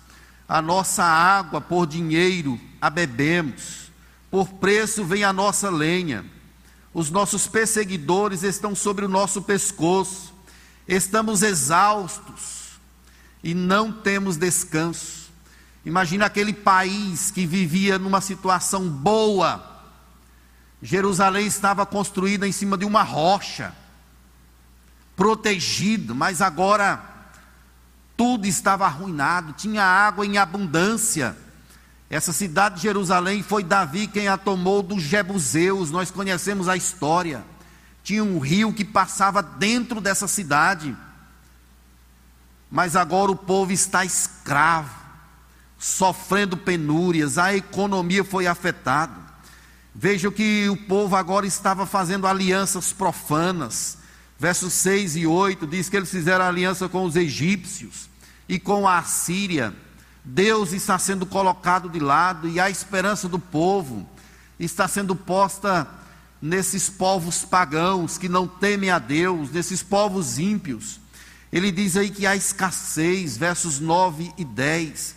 [0.49, 3.91] A nossa água por dinheiro a bebemos.
[4.31, 6.25] Por preço vem a nossa lenha.
[6.93, 10.35] Os nossos perseguidores estão sobre o nosso pescoço.
[10.87, 12.79] Estamos exaustos
[13.43, 15.31] e não temos descanso.
[15.85, 19.83] Imagina aquele país que vivia numa situação boa.
[20.83, 23.75] Jerusalém estava construída em cima de uma rocha.
[25.17, 27.14] protegido, mas agora
[28.17, 31.37] tudo estava arruinado, tinha água em abundância.
[32.09, 37.45] Essa cidade de Jerusalém foi Davi quem a tomou dos Jebuseus, nós conhecemos a história.
[38.03, 40.97] Tinha um rio que passava dentro dessa cidade.
[42.71, 44.95] Mas agora o povo está escravo,
[45.79, 49.25] sofrendo penúrias, a economia foi afetada.
[49.95, 53.99] Veja que o povo agora estava fazendo alianças profanas.
[54.45, 58.11] Versos 6 e 8 diz que eles fizeram aliança com os egípcios
[58.47, 59.75] e com a Assíria.
[60.23, 64.07] Deus está sendo colocado de lado e a esperança do povo
[64.61, 65.89] está sendo posta
[66.43, 71.01] nesses povos pagãos que não temem a Deus, nesses povos ímpios.
[71.51, 75.17] Ele diz aí que há escassez, versos 9 e 10.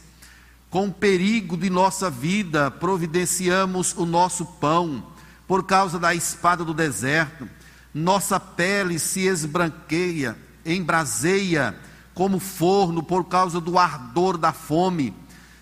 [0.70, 5.06] Com perigo de nossa vida, providenciamos o nosso pão,
[5.46, 7.57] por causa da espada do deserto.
[7.97, 11.75] Nossa pele se esbranqueia, embraseia
[12.13, 15.15] como forno por causa do ardor da fome.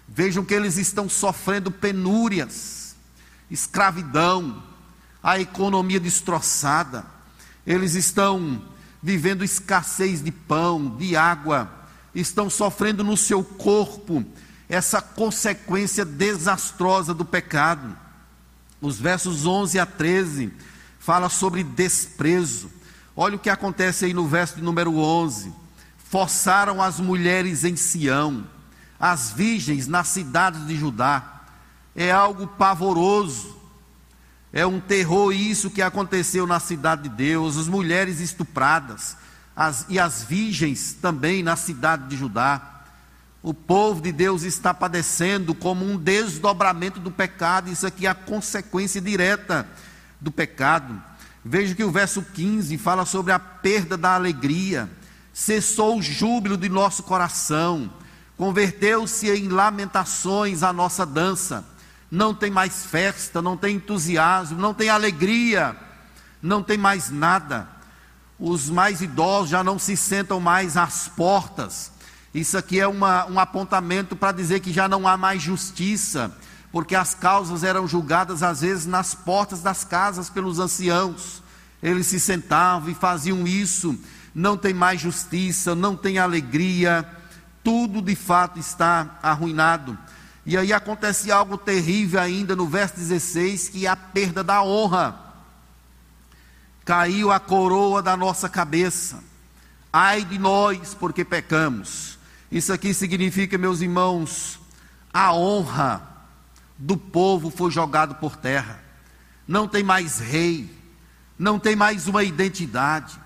[0.05, 2.93] Vejam que eles estão sofrendo penúrias,
[3.49, 4.61] escravidão,
[5.23, 7.05] a economia destroçada.
[7.65, 8.61] Eles estão
[9.01, 11.71] vivendo escassez de pão, de água,
[12.13, 14.25] estão sofrendo no seu corpo
[14.67, 17.95] essa consequência desastrosa do pecado.
[18.81, 20.51] Os versos 11 a 13
[21.05, 22.71] fala sobre desprezo.
[23.15, 25.53] Olha o que acontece aí no verso de número 11.
[25.99, 28.43] Forçaram as mulheres em Sião,
[28.99, 31.43] as virgens nas cidades de Judá.
[31.95, 33.55] É algo pavoroso.
[34.51, 39.15] É um terror isso que aconteceu na cidade de Deus, as mulheres estupradas,
[39.55, 42.81] as, e as virgens também na cidade de Judá.
[43.43, 48.15] O povo de Deus está padecendo como um desdobramento do pecado, isso aqui é a
[48.15, 49.67] consequência direta
[50.19, 51.01] do pecado.
[51.43, 54.89] Veja que o verso 15 fala sobre a perda da alegria,
[55.33, 57.91] cessou o júbilo de nosso coração,
[58.37, 61.65] converteu-se em lamentações a nossa dança
[62.15, 65.75] não tem mais festa, não tem entusiasmo, não tem alegria,
[66.41, 67.67] não tem mais nada.
[68.39, 71.91] Os mais idosos já não se sentam mais às portas.
[72.33, 76.35] Isso aqui é uma, um apontamento para dizer que já não há mais justiça,
[76.75, 81.41] porque as causas eram julgadas às vezes nas portas das casas pelos anciãos.
[81.81, 83.97] Eles se sentavam e faziam isso.
[84.33, 87.09] Não tem mais justiça, não tem alegria,
[87.63, 89.97] tudo de fato está arruinado.
[90.45, 95.15] E aí acontece algo terrível ainda no verso 16, que é a perda da honra.
[96.83, 99.23] Caiu a coroa da nossa cabeça.
[99.93, 102.19] Ai de nós, porque pecamos.
[102.51, 104.59] Isso aqui significa, meus irmãos,
[105.13, 106.14] a honra
[106.77, 108.79] do povo foi jogado por terra.
[109.47, 110.69] Não tem mais rei,
[111.37, 113.19] não tem mais uma identidade,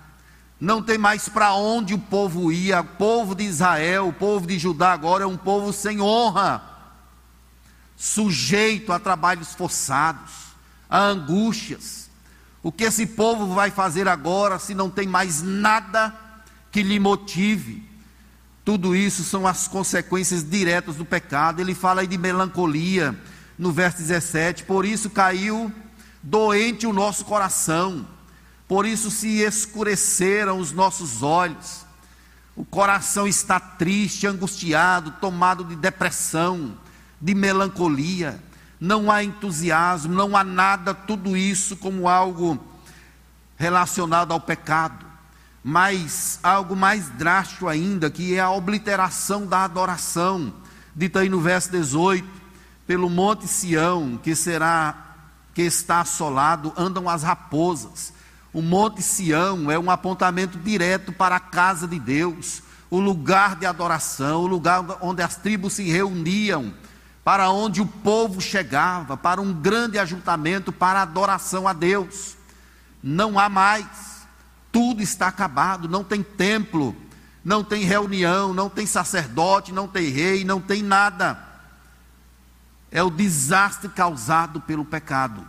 [0.60, 2.80] não tem mais para onde o povo ia.
[2.80, 6.70] O povo de Israel, o povo de Judá agora é um povo sem honra
[7.96, 10.30] sujeito a trabalhos forçados,
[10.88, 12.08] a angústias.
[12.62, 16.14] O que esse povo vai fazer agora se não tem mais nada
[16.70, 17.88] que lhe motive?
[18.64, 21.60] Tudo isso são as consequências diretas do pecado.
[21.60, 23.18] Ele fala aí de melancolia
[23.60, 25.70] no verso 17: Por isso caiu
[26.22, 28.06] doente o nosso coração,
[28.66, 31.84] por isso se escureceram os nossos olhos.
[32.56, 36.76] O coração está triste, angustiado, tomado de depressão
[37.20, 38.42] de melancolia,
[38.80, 42.58] não há entusiasmo, não há nada, tudo isso como algo
[43.58, 45.04] relacionado ao pecado.
[45.62, 50.54] Mas algo mais drástico ainda, que é a obliteração da adoração,
[50.96, 52.39] dita aí no verso 18:
[52.90, 55.14] pelo monte Sião, que será
[55.54, 58.12] que está assolado, andam as raposas.
[58.52, 63.64] O monte Sião é um apontamento direto para a casa de Deus, o lugar de
[63.64, 66.74] adoração, o lugar onde as tribos se reuniam
[67.22, 72.36] para onde o povo chegava, para um grande ajuntamento, para adoração a Deus.
[73.00, 73.86] Não há mais,
[74.72, 76.96] tudo está acabado, não tem templo,
[77.44, 81.49] não tem reunião, não tem sacerdote, não tem rei, não tem nada.
[82.90, 85.46] É o desastre causado pelo pecado.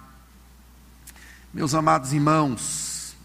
[1.53, 3.15] Meus amados irmãos,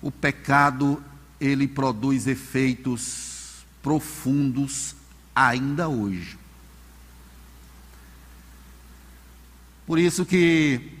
[0.00, 1.02] o pecado
[1.40, 4.96] ele produz efeitos profundos
[5.34, 6.38] ainda hoje.
[9.86, 10.92] Por isso que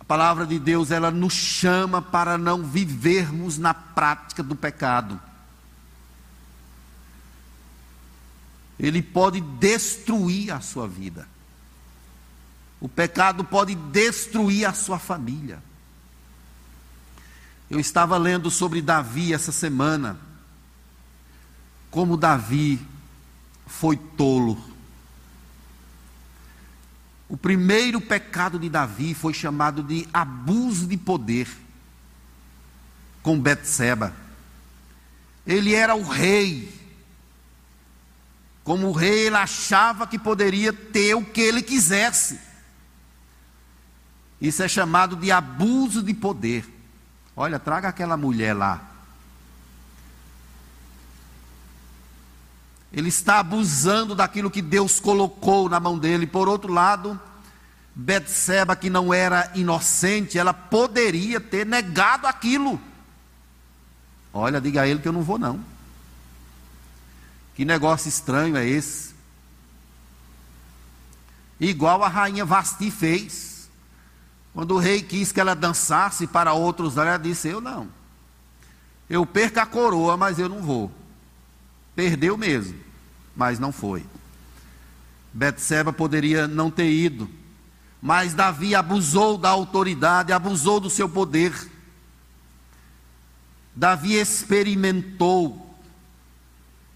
[0.00, 5.20] a palavra de Deus ela nos chama para não vivermos na prática do pecado.
[8.78, 11.28] Ele pode destruir a sua vida.
[12.84, 15.58] O pecado pode destruir a sua família.
[17.70, 20.20] Eu estava lendo sobre Davi essa semana.
[21.90, 22.78] Como Davi
[23.66, 24.62] foi tolo.
[27.26, 31.48] O primeiro pecado de Davi foi chamado de abuso de poder
[33.22, 34.14] com Betseba.
[35.46, 36.70] Ele era o rei.
[38.62, 42.43] Como rei, ele achava que poderia ter o que ele quisesse.
[44.40, 46.64] Isso é chamado de abuso de poder.
[47.36, 48.90] Olha, traga aquela mulher lá.
[52.92, 56.26] Ele está abusando daquilo que Deus colocou na mão dele.
[56.26, 57.20] Por outro lado,
[57.94, 62.80] Betseba, que não era inocente, ela poderia ter negado aquilo.
[64.32, 65.60] Olha, diga a ele que eu não vou não.
[67.54, 69.14] Que negócio estranho é esse?
[71.58, 73.53] Igual a rainha Vasti fez.
[74.54, 77.88] Quando o rei quis que ela dançasse para outros, ela disse: Eu não.
[79.10, 80.90] Eu perco a coroa, mas eu não vou.
[81.94, 82.78] Perdeu mesmo,
[83.36, 84.06] mas não foi.
[85.32, 87.28] Betseba poderia não ter ido,
[88.00, 91.52] mas Davi abusou da autoridade, abusou do seu poder.
[93.74, 95.76] Davi experimentou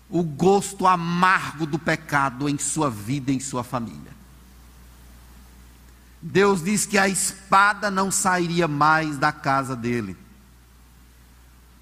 [0.08, 4.17] o gosto amargo do pecado em sua vida, em sua família.
[6.20, 10.16] Deus diz que a espada não sairia mais da casa dele.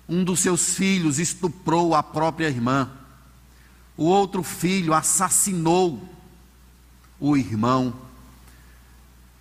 [0.09, 2.91] Um dos seus filhos estuprou a própria irmã.
[3.97, 6.07] O outro filho assassinou
[7.19, 7.95] o irmão.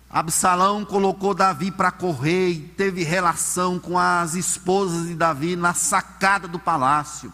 [0.08, 6.48] Absalão colocou Davi para correr e teve relação com as esposas de Davi na sacada
[6.48, 7.32] do palácio,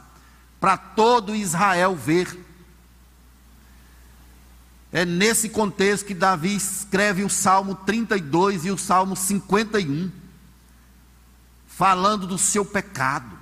[0.59, 2.49] para todo Israel ver.
[4.93, 10.13] É nesse contexto que Davi escreve o Salmo 32 e o Salmo 51,
[11.67, 13.39] falando do seu pecado.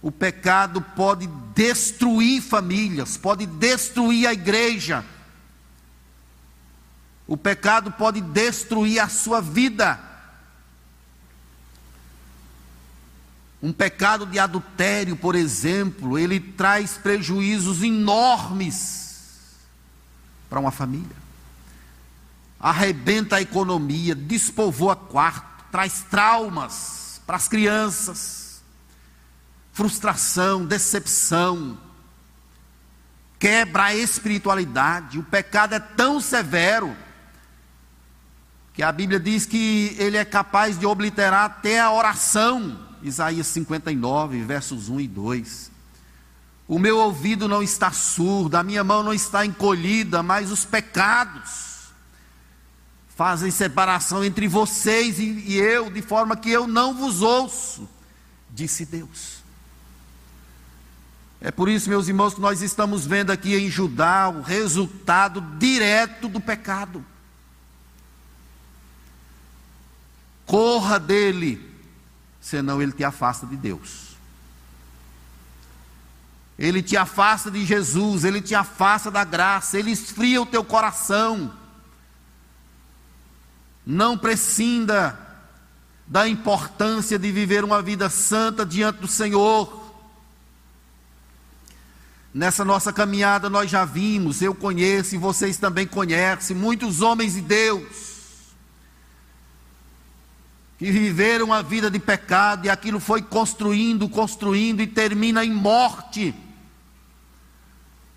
[0.00, 5.04] O pecado pode destruir famílias, pode destruir a igreja.
[7.26, 10.00] O pecado pode destruir a sua vida.
[13.62, 19.01] Um pecado de adultério, por exemplo, ele traz prejuízos enormes
[20.52, 21.16] para uma família.
[22.60, 28.42] Arrebenta a economia, despovoa quarto, traz traumas para as crianças
[29.72, 31.78] frustração, decepção,
[33.38, 35.18] quebra a espiritualidade.
[35.18, 36.94] O pecado é tão severo
[38.74, 42.78] que a Bíblia diz que ele é capaz de obliterar até a oração.
[43.02, 45.71] Isaías 59, versos 1 e 2.
[46.66, 51.72] O meu ouvido não está surdo, a minha mão não está encolhida, mas os pecados
[53.16, 57.88] fazem separação entre vocês e, eu, de forma que eu não vos ouço,
[58.50, 59.42] disse Deus.
[61.40, 66.28] É por isso, meus irmãos, que nós estamos vendo aqui em Judá o resultado direto
[66.28, 67.04] do pecado.
[70.46, 71.60] Corra dele,
[72.40, 74.11] senão ele te afasta de Deus.
[76.62, 81.52] Ele te afasta de Jesus, ele te afasta da graça, ele esfria o teu coração.
[83.84, 85.18] Não prescinda
[86.06, 89.92] da importância de viver uma vida santa diante do Senhor.
[92.32, 97.40] Nessa nossa caminhada nós já vimos, eu conheço e vocês também conhecem, muitos homens de
[97.40, 98.12] Deus
[100.78, 106.32] que viveram a vida de pecado e aquilo foi construindo, construindo e termina em morte.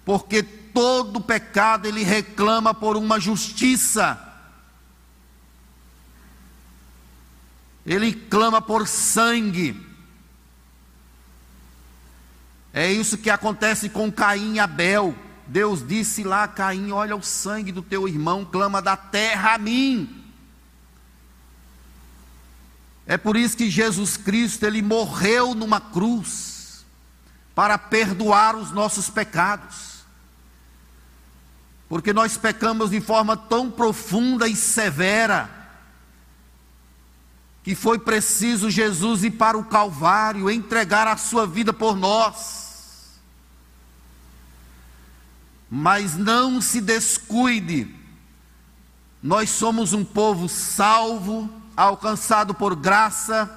[0.06, 4.22] Porque todo pecado ele reclama por uma justiça.
[7.86, 9.84] Ele clama por sangue.
[12.74, 15.16] É isso que acontece com Caim e Abel.
[15.48, 20.24] Deus disse lá Caim: Olha o sangue do teu irmão, clama da terra a mim.
[23.08, 26.84] É por isso que Jesus Cristo, ele morreu numa cruz
[27.54, 29.95] para perdoar os nossos pecados.
[31.96, 35.50] Porque nós pecamos de forma tão profunda e severa,
[37.64, 43.14] que foi preciso Jesus ir para o Calvário, entregar a sua vida por nós.
[45.72, 47.96] Mas não se descuide,
[49.24, 53.50] nós somos um povo salvo, alcançado por graça,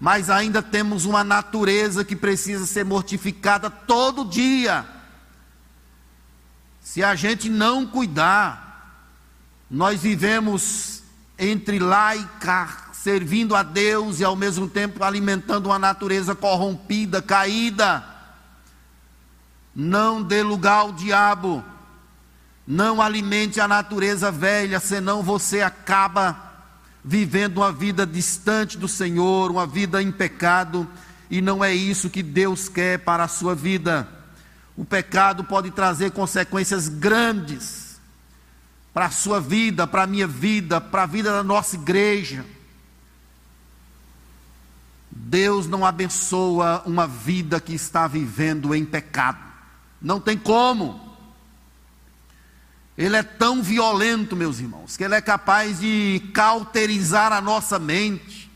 [0.00, 4.95] mas ainda temos uma natureza que precisa ser mortificada todo dia.
[6.86, 9.02] Se a gente não cuidar,
[9.68, 11.02] nós vivemos
[11.36, 17.20] entre lá e cá, servindo a Deus e ao mesmo tempo alimentando uma natureza corrompida,
[17.20, 18.04] caída.
[19.74, 21.62] Não dê lugar ao diabo.
[22.64, 26.40] Não alimente a natureza velha, senão você acaba
[27.04, 30.88] vivendo uma vida distante do Senhor, uma vida em pecado,
[31.28, 34.15] e não é isso que Deus quer para a sua vida.
[34.76, 37.98] O pecado pode trazer consequências grandes
[38.92, 42.44] para a sua vida, para a minha vida, para a vida da nossa igreja.
[45.10, 49.38] Deus não abençoa uma vida que está vivendo em pecado.
[50.00, 51.00] Não tem como.
[52.98, 58.50] Ele é tão violento, meus irmãos, que ele é capaz de cauterizar a nossa mente,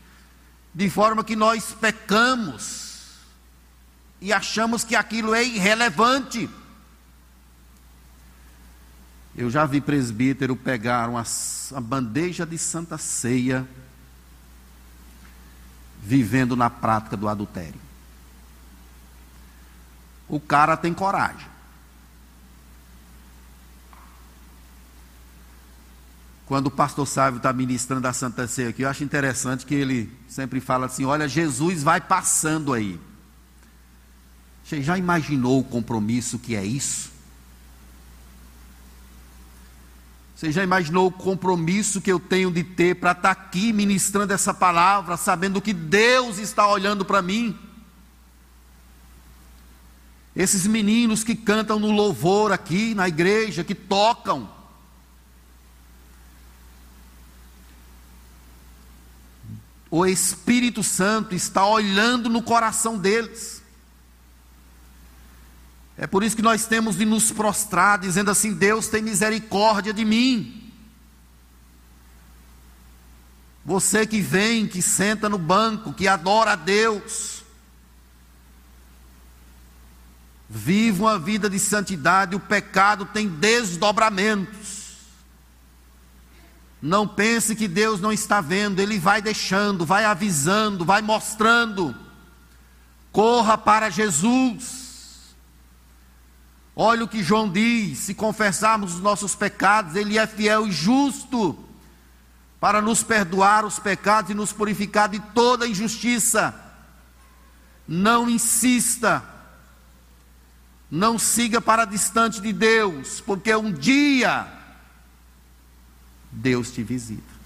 [0.73, 2.90] de forma que nós pecamos
[4.21, 6.49] e achamos que aquilo é irrelevante.
[9.35, 11.23] Eu já vi presbítero pegar uma,
[11.71, 13.67] uma bandeja de santa ceia,
[16.01, 17.79] vivendo na prática do adultério.
[20.27, 21.51] O cara tem coragem.
[26.51, 30.11] quando o pastor Sávio está ministrando a Santa Ceia aqui, eu acho interessante que ele
[30.27, 32.99] sempre fala assim: olha, Jesus vai passando aí.
[34.63, 37.11] Você já imaginou o compromisso que é isso?
[40.41, 44.33] Você já imaginou o compromisso que eu tenho de ter para estar tá aqui ministrando
[44.33, 47.55] essa palavra, sabendo que Deus está olhando para mim?
[50.35, 54.49] Esses meninos que cantam no louvor aqui na igreja, que tocam,
[59.91, 63.60] o Espírito Santo está olhando no coração deles.
[66.01, 70.03] É por isso que nós temos de nos prostrar, dizendo assim: Deus tem misericórdia de
[70.03, 70.73] mim.
[73.63, 77.43] Você que vem, que senta no banco, que adora a Deus,
[80.49, 84.95] vive uma vida de santidade, o pecado tem desdobramentos.
[86.81, 91.95] Não pense que Deus não está vendo, Ele vai deixando, vai avisando, vai mostrando.
[93.11, 94.80] Corra para Jesus.
[96.83, 101.55] Olha o que João diz: se confessarmos os nossos pecados, Ele é fiel e justo
[102.59, 106.55] para nos perdoar os pecados e nos purificar de toda injustiça.
[107.87, 109.23] Não insista,
[110.89, 114.51] não siga para distante de Deus, porque um dia
[116.31, 117.40] Deus te visita.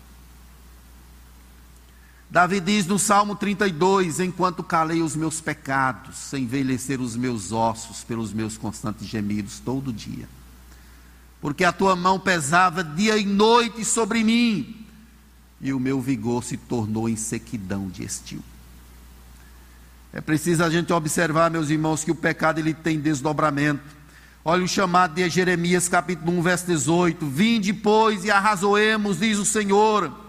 [2.35, 8.33] Davi diz no Salmo 32: Enquanto calei os meus pecados, envelhecer os meus ossos pelos
[8.33, 10.27] meus constantes gemidos todo dia.
[11.39, 14.85] Porque a tua mão pesava dia e noite sobre mim,
[15.61, 18.43] e o meu vigor se tornou em sequidão de estio.
[20.11, 23.95] É preciso a gente observar, meus irmãos, que o pecado ele tem desdobramento.
[24.43, 29.45] Olha o chamado de Jeremias capítulo 1, verso 18: Vinde, pois, e arrazoemos, diz o
[29.45, 30.24] Senhor,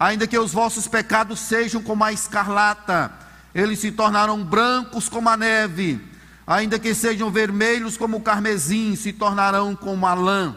[0.00, 3.12] ainda que os vossos pecados sejam como a escarlata,
[3.54, 6.00] eles se tornarão brancos como a neve,
[6.46, 10.56] ainda que sejam vermelhos como o carmesim, se tornarão como a lã.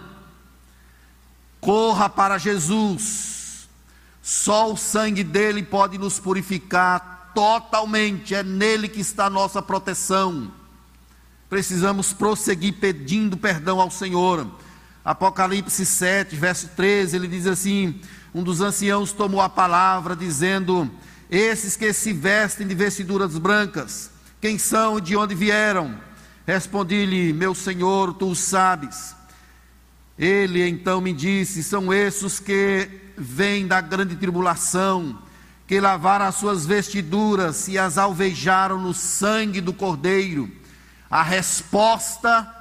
[1.60, 3.68] Corra para Jesus,
[4.22, 10.52] só o sangue dele pode nos purificar totalmente, é nele que está a nossa proteção
[11.54, 14.48] precisamos prosseguir pedindo perdão ao Senhor.
[15.06, 18.02] Apocalipse 7, verso 13, ele diz assim:
[18.34, 20.90] Um dos anciãos tomou a palavra, dizendo:
[21.30, 24.12] Esses que se vestem de vestiduras brancas,
[24.42, 25.96] quem são e de onde vieram?
[26.46, 29.16] Respondi-lhe: Meu senhor, tu o sabes.
[30.18, 35.20] Ele então me disse: São esses que vêm da grande tribulação,
[35.68, 40.52] que lavaram as suas vestiduras e as alvejaram no sangue do Cordeiro
[41.14, 42.52] a resposta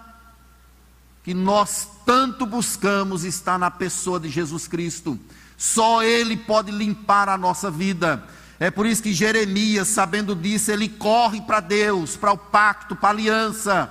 [1.24, 5.18] que nós tanto buscamos está na pessoa de Jesus Cristo.
[5.62, 8.20] Só Ele pode limpar a nossa vida.
[8.58, 13.10] É por isso que Jeremias, sabendo disso, ele corre para Deus, para o pacto, para
[13.10, 13.88] a aliança.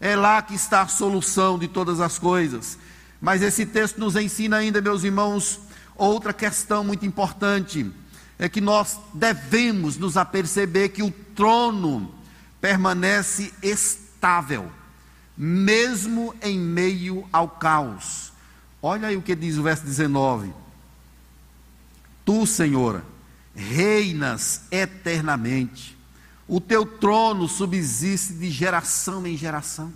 [0.00, 2.78] É lá que está a solução de todas as coisas.
[3.20, 5.60] Mas esse texto nos ensina ainda, meus irmãos,
[5.94, 7.92] outra questão muito importante.
[8.38, 12.10] É que nós devemos nos aperceber que o trono
[12.58, 14.72] permanece estável,
[15.36, 18.32] mesmo em meio ao caos.
[18.80, 20.61] Olha aí o que diz o verso 19:
[22.24, 23.04] Tu, Senhor,
[23.54, 25.96] reinas eternamente,
[26.46, 29.92] o teu trono subsiste de geração em geração.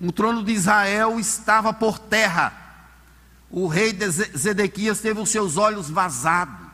[0.00, 2.52] O trono de Israel estava por terra.
[3.50, 3.96] O rei
[4.36, 6.70] Zedequias teve os seus olhos vazados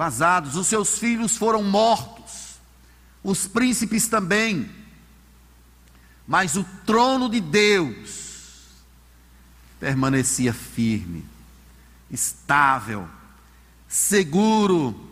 [0.00, 2.58] vazados, os seus filhos foram mortos,
[3.22, 4.70] os príncipes também.
[6.26, 8.68] Mas o trono de Deus
[9.78, 11.22] permanecia firme,
[12.10, 13.06] estável,
[13.90, 15.08] seguro.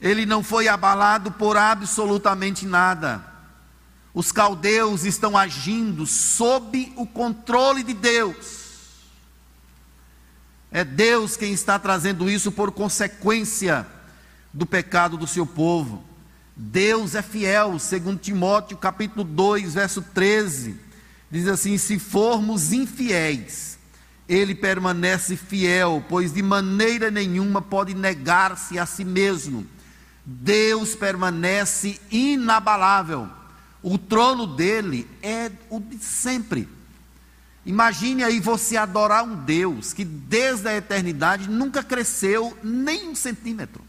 [0.00, 3.24] Ele não foi abalado por absolutamente nada.
[4.12, 8.66] Os caldeus estão agindo sob o controle de Deus.
[10.72, 13.86] É Deus quem está trazendo isso por consequência
[14.52, 16.04] do pecado do seu povo.
[16.56, 20.74] Deus é fiel, segundo Timóteo capítulo 2, verso 13,
[21.30, 23.75] diz assim: se formos infiéis,
[24.28, 29.66] ele permanece fiel, pois de maneira nenhuma pode negar-se a si mesmo.
[30.24, 33.28] Deus permanece inabalável.
[33.82, 36.68] O trono dele é o de sempre.
[37.64, 43.84] Imagine aí você adorar um Deus que desde a eternidade nunca cresceu nem um centímetro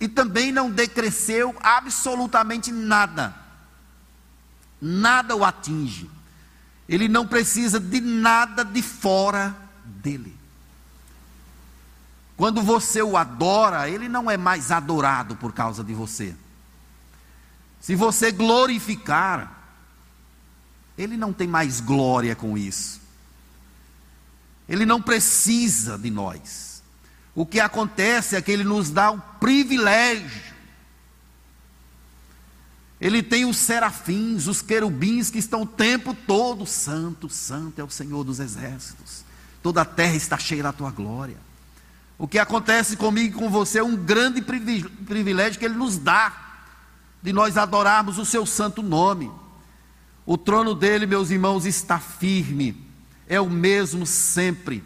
[0.00, 3.34] e também não decresceu absolutamente nada.
[4.80, 6.08] Nada o atinge.
[6.88, 10.34] Ele não precisa de nada de fora dele.
[12.36, 16.34] Quando você o adora, ele não é mais adorado por causa de você.
[17.80, 19.58] Se você glorificar,
[20.96, 23.00] ele não tem mais glória com isso.
[24.68, 26.82] Ele não precisa de nós.
[27.34, 30.47] O que acontece é que ele nos dá o privilégio.
[33.00, 37.90] Ele tem os serafins, os querubins que estão o tempo todo, santo, santo é o
[37.90, 39.24] Senhor dos exércitos.
[39.62, 41.36] Toda a terra está cheia da tua glória.
[42.18, 46.32] O que acontece comigo e com você é um grande privilégio que ele nos dá
[47.22, 49.30] de nós adorarmos o seu santo nome.
[50.26, 52.84] O trono dele, meus irmãos, está firme,
[53.28, 54.82] é o mesmo sempre.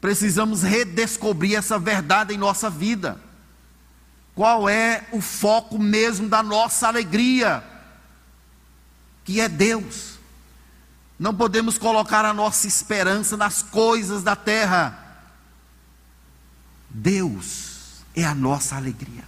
[0.00, 3.20] Precisamos redescobrir essa verdade em nossa vida.
[4.40, 7.62] Qual é o foco mesmo da nossa alegria?
[9.22, 10.18] Que é Deus.
[11.18, 15.28] Não podemos colocar a nossa esperança nas coisas da terra.
[16.88, 19.24] Deus é a nossa alegria.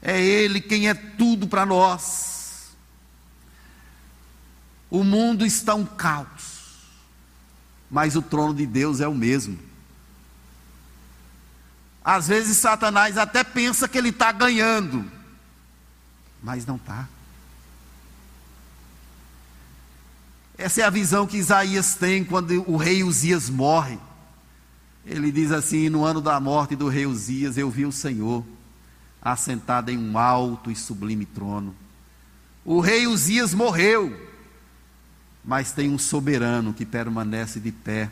[0.00, 2.70] É Ele quem é tudo para nós.
[4.88, 6.52] O mundo está um caos
[7.90, 9.58] mas o trono de Deus é o mesmo.
[12.04, 15.04] Às vezes Satanás até pensa que ele está ganhando,
[16.42, 17.08] mas não está.
[20.58, 23.98] Essa é a visão que Isaías tem quando o rei Uzias morre.
[25.04, 28.44] Ele diz assim: No ano da morte do rei Uzias, eu vi o Senhor
[29.20, 31.74] assentado em um alto e sublime trono.
[32.64, 34.16] O rei Uzias morreu,
[35.44, 38.10] mas tem um soberano que permanece de pé,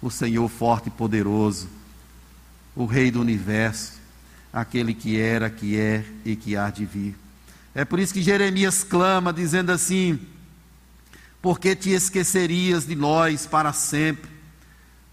[0.00, 1.68] o Senhor forte e poderoso,
[2.78, 3.94] o Rei do universo,
[4.52, 7.16] aquele que era, que é e que há de vir.
[7.74, 10.18] É por isso que Jeremias clama, dizendo assim:
[11.42, 14.30] Por que te esquecerias de nós para sempre?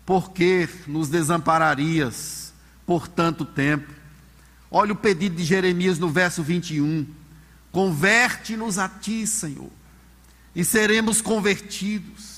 [0.06, 2.54] Por que nos desampararias
[2.86, 3.92] por tanto tempo?
[4.70, 7.08] Olha o pedido de Jeremias no verso 21.
[7.72, 9.72] Converte-nos a ti, Senhor
[10.56, 12.35] e seremos convertidos.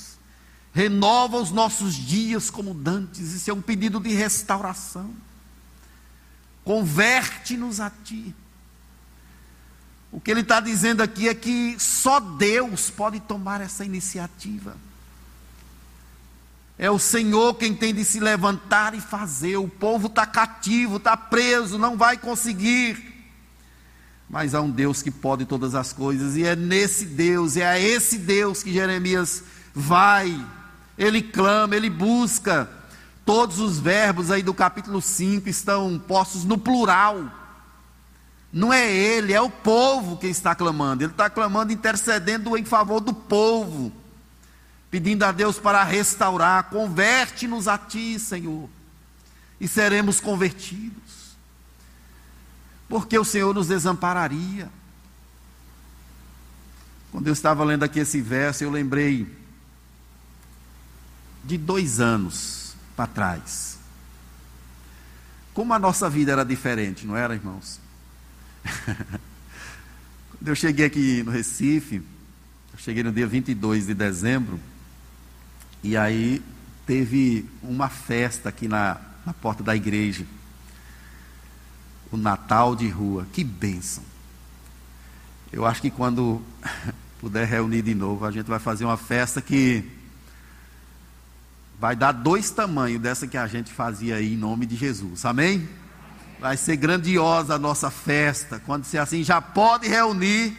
[0.77, 5.11] Renova os nossos dias como dantes, isso é um pedido de restauração.
[6.63, 8.35] Converte-nos a Ti.
[10.11, 14.77] O que ele está dizendo aqui é que só Deus pode tomar essa iniciativa.
[16.77, 19.57] É o Senhor quem tem de se levantar e fazer.
[19.57, 23.25] O povo está cativo, está preso, não vai conseguir.
[24.29, 27.79] Mas há um Deus que pode todas as coisas, e é nesse Deus, é a
[27.79, 30.39] esse Deus que Jeremias vai,
[30.97, 32.69] ele clama, ele busca.
[33.25, 37.29] Todos os verbos aí do capítulo 5 estão postos no plural.
[38.51, 41.03] Não é ele, é o povo que está clamando.
[41.03, 43.91] Ele está clamando, intercedendo em favor do povo,
[44.89, 46.69] pedindo a Deus para restaurar.
[46.69, 48.69] Converte-nos a ti, Senhor,
[49.59, 51.07] e seremos convertidos
[52.89, 54.69] porque o Senhor nos desampararia.
[57.11, 59.27] Quando eu estava lendo aqui esse verso, eu lembrei
[61.47, 63.79] de dois anos para trás.
[65.53, 67.79] Como a nossa vida era diferente, não era, irmãos?
[70.29, 74.59] Quando eu cheguei aqui no Recife, eu cheguei no dia 22 de dezembro,
[75.81, 76.43] e aí
[76.85, 80.25] teve uma festa aqui na, na porta da igreja
[82.11, 83.27] o Natal de rua.
[83.33, 84.03] Que bênção.
[85.51, 86.41] Eu acho que quando
[87.19, 89.96] puder reunir de novo, a gente vai fazer uma festa que
[91.79, 95.23] Vai dar dois tamanhos dessa que a gente fazia aí em nome de Jesus.
[95.25, 95.69] Amém?
[96.39, 98.59] Vai ser grandiosa a nossa festa.
[98.65, 100.57] Quando se assim já pode reunir.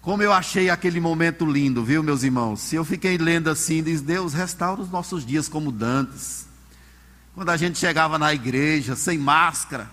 [0.00, 2.60] Como eu achei aquele momento lindo, viu, meus irmãos?
[2.60, 6.46] Se eu fiquei lendo assim, diz Deus, restaura os nossos dias como dantes.
[7.34, 9.90] Quando a gente chegava na igreja, sem máscara,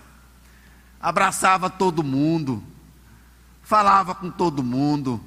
[1.00, 2.62] abraçava todo mundo,
[3.62, 5.18] falava com todo mundo,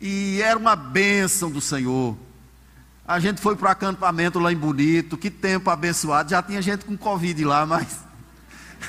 [0.00, 2.16] e era uma bênção do Senhor.
[3.10, 6.30] A gente foi para o acampamento lá em Bonito, que tempo abençoado.
[6.30, 7.98] Já tinha gente com Covid lá, mas.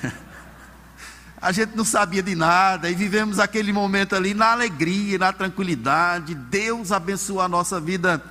[1.42, 6.36] a gente não sabia de nada e vivemos aquele momento ali na alegria, na tranquilidade.
[6.36, 8.24] Deus abençoou a nossa vida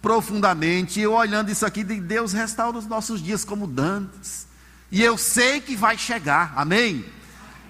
[0.00, 1.00] profundamente.
[1.00, 4.46] Eu olhando isso aqui, Deus restaura os nossos dias como dantes.
[4.92, 7.04] E eu sei que vai chegar, amém?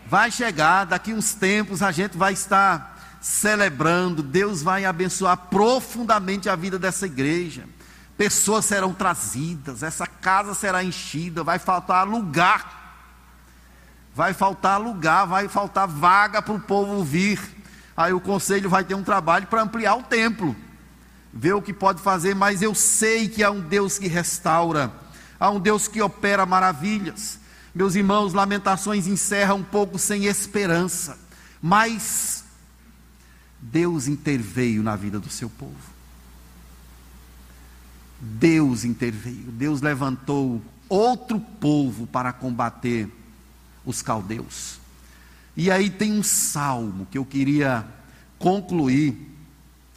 [0.07, 2.92] Vai chegar, daqui uns tempos a gente vai estar
[3.23, 7.65] celebrando, Deus vai abençoar profundamente a vida dessa igreja.
[8.19, 12.81] Pessoas serão trazidas, essa casa será enchida, vai faltar lugar.
[14.15, 17.41] Vai faltar lugar, vai faltar vaga para o povo vir.
[17.97, 20.55] Aí o conselho vai ter um trabalho para ampliar o templo,
[21.33, 24.93] ver o que pode fazer, mas eu sei que há um Deus que restaura,
[25.39, 27.39] há um Deus que opera maravilhas.
[27.75, 31.19] Meus irmãos, Lamentações encerra um pouco sem esperança,
[31.63, 32.42] mas
[33.63, 35.93] Deus interveio na vida do seu povo.
[38.21, 39.53] Deus interveio.
[39.53, 43.09] Deus levantou outro povo para combater
[43.85, 44.79] os caldeus.
[45.57, 47.87] E aí tem um salmo que eu queria
[48.39, 49.31] concluir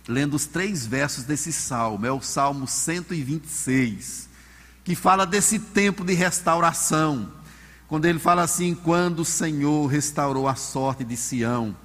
[0.07, 2.05] lendo os três versos desse salmo.
[2.05, 4.30] É o Salmo 126,
[4.84, 7.32] que fala desse tempo de restauração.
[7.88, 11.76] Quando ele fala assim: quando o Senhor restaurou a sorte de Sião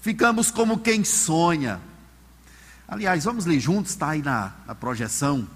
[0.00, 1.80] ficamos como quem sonha.
[2.86, 5.46] Aliás, vamos ler juntos, está aí na, na projeção,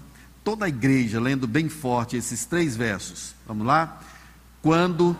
[0.43, 3.33] toda a igreja lendo bem forte esses três versos.
[3.47, 3.99] Vamos lá?
[4.61, 5.17] Quando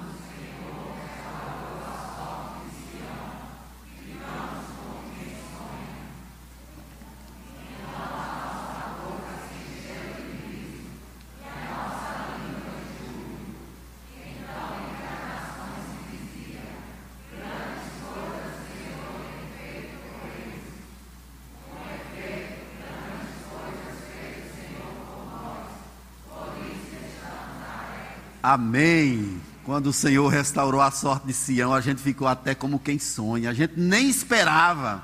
[28.53, 29.41] Amém.
[29.65, 33.49] Quando o Senhor restaurou a sorte de Sião, a gente ficou até como quem sonha.
[33.49, 35.03] A gente nem esperava.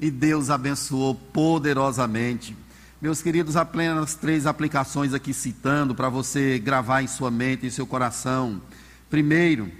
[0.00, 2.56] E Deus abençoou poderosamente.
[3.00, 7.86] Meus queridos, apenas três aplicações aqui citando para você gravar em sua mente, em seu
[7.86, 8.60] coração.
[9.08, 9.70] Primeiro,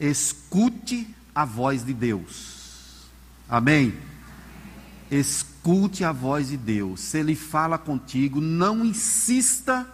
[0.00, 3.06] escute a voz de Deus.
[3.48, 3.94] Amém?
[5.08, 7.02] Escute a voz de Deus.
[7.02, 9.86] Se Ele fala contigo, não insista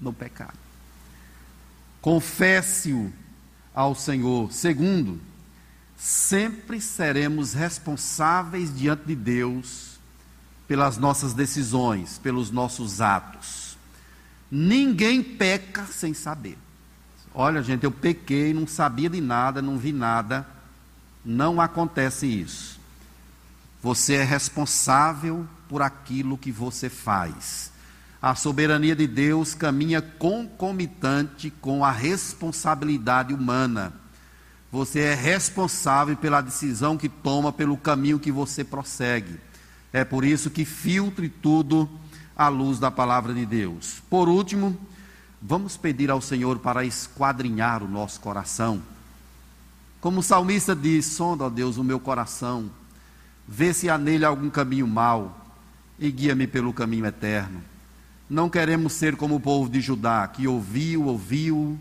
[0.00, 0.65] no pecado
[2.06, 3.12] confesse-o
[3.74, 4.52] ao Senhor.
[4.52, 5.20] Segundo,
[5.96, 9.98] sempre seremos responsáveis diante de Deus
[10.68, 13.76] pelas nossas decisões, pelos nossos atos.
[14.48, 16.56] Ninguém peca sem saber.
[17.34, 20.46] Olha, gente, eu pequei, não sabia de nada, não vi nada.
[21.24, 22.78] Não acontece isso.
[23.82, 27.72] Você é responsável por aquilo que você faz.
[28.26, 33.92] A soberania de Deus caminha concomitante com a responsabilidade humana.
[34.72, 39.38] Você é responsável pela decisão que toma, pelo caminho que você prossegue.
[39.92, 41.88] É por isso que filtre tudo
[42.36, 44.02] à luz da palavra de Deus.
[44.10, 44.76] Por último,
[45.40, 48.82] vamos pedir ao Senhor para esquadrinhar o nosso coração.
[50.00, 52.72] Como o salmista diz: sonda, ó Deus, o meu coração,
[53.46, 55.46] vê se há nele algum caminho mau
[55.96, 57.75] e guia-me pelo caminho eterno.
[58.28, 61.78] Não queremos ser como o povo de Judá, que ouviu, ouviu,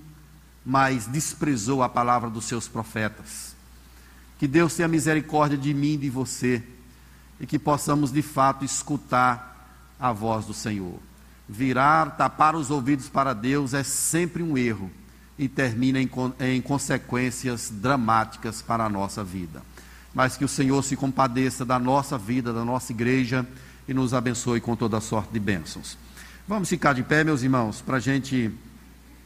[0.65, 3.55] mas desprezou a palavra dos seus profetas.
[4.37, 6.61] Que Deus tenha misericórdia de mim e de você,
[7.39, 9.55] e que possamos de fato escutar
[9.99, 10.99] a voz do Senhor.
[11.47, 14.91] Virar, tapar os ouvidos para Deus é sempre um erro
[15.37, 19.61] e termina em, em consequências dramáticas para a nossa vida.
[20.13, 23.45] Mas que o Senhor se compadeça da nossa vida, da nossa igreja
[23.87, 25.97] e nos abençoe com toda sorte de bênçãos.
[26.47, 28.51] Vamos ficar de pé, meus irmãos, para a gente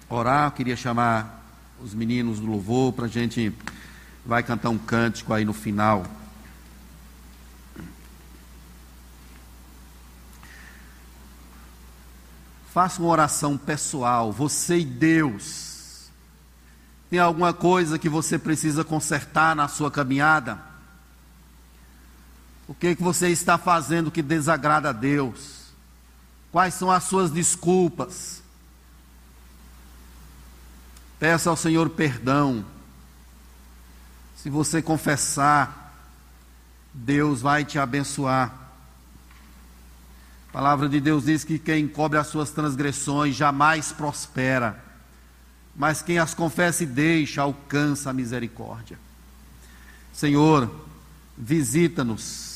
[0.07, 0.47] orar.
[0.47, 1.43] Eu queria chamar
[1.83, 3.53] os meninos do louvor para a gente
[4.25, 6.05] vai cantar um cântico aí no final.
[12.73, 16.09] Faça uma oração pessoal, você e Deus.
[17.09, 20.57] Tem alguma coisa que você precisa consertar na sua caminhada?
[22.65, 25.58] O que, que você está fazendo que desagrada a Deus?
[26.51, 28.41] Quais são as suas desculpas?
[31.19, 32.65] Peça ao Senhor perdão.
[34.35, 35.93] Se você confessar,
[36.93, 38.53] Deus vai te abençoar.
[40.49, 44.83] A palavra de Deus diz que quem cobre as suas transgressões jamais prospera,
[45.75, 48.97] mas quem as confessa e deixa alcança a misericórdia.
[50.11, 50.73] Senhor,
[51.37, 52.48] visita-nos.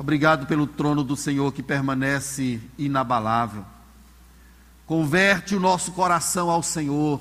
[0.00, 3.66] Obrigado pelo trono do Senhor que permanece inabalável.
[4.86, 7.20] Converte o nosso coração ao Senhor.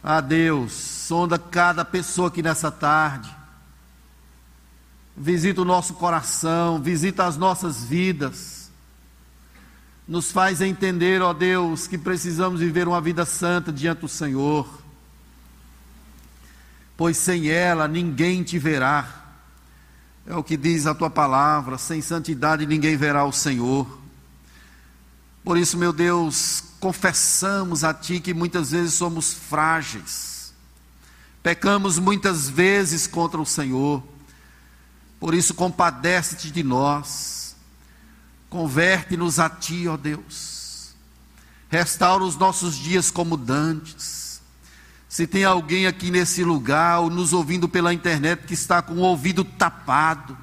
[0.00, 3.28] Ah, Deus, sonda cada pessoa aqui nessa tarde.
[5.16, 8.70] Visita o nosso coração, visita as nossas vidas.
[10.06, 14.80] Nos faz entender, ó Deus, que precisamos viver uma vida santa diante do Senhor.
[16.96, 19.21] Pois sem ela ninguém te verá.
[20.26, 24.00] É o que diz a tua palavra: sem santidade ninguém verá o Senhor.
[25.44, 30.54] Por isso, meu Deus, confessamos a Ti que muitas vezes somos frágeis,
[31.42, 34.02] pecamos muitas vezes contra o Senhor,
[35.18, 37.54] por isso, compadece-te de nós,
[38.50, 40.94] converte-nos a Ti, ó Deus,
[41.68, 44.21] restaura os nossos dias como dantes.
[45.12, 49.00] Se tem alguém aqui nesse lugar, ou nos ouvindo pela internet, que está com o
[49.00, 50.34] ouvido tapado,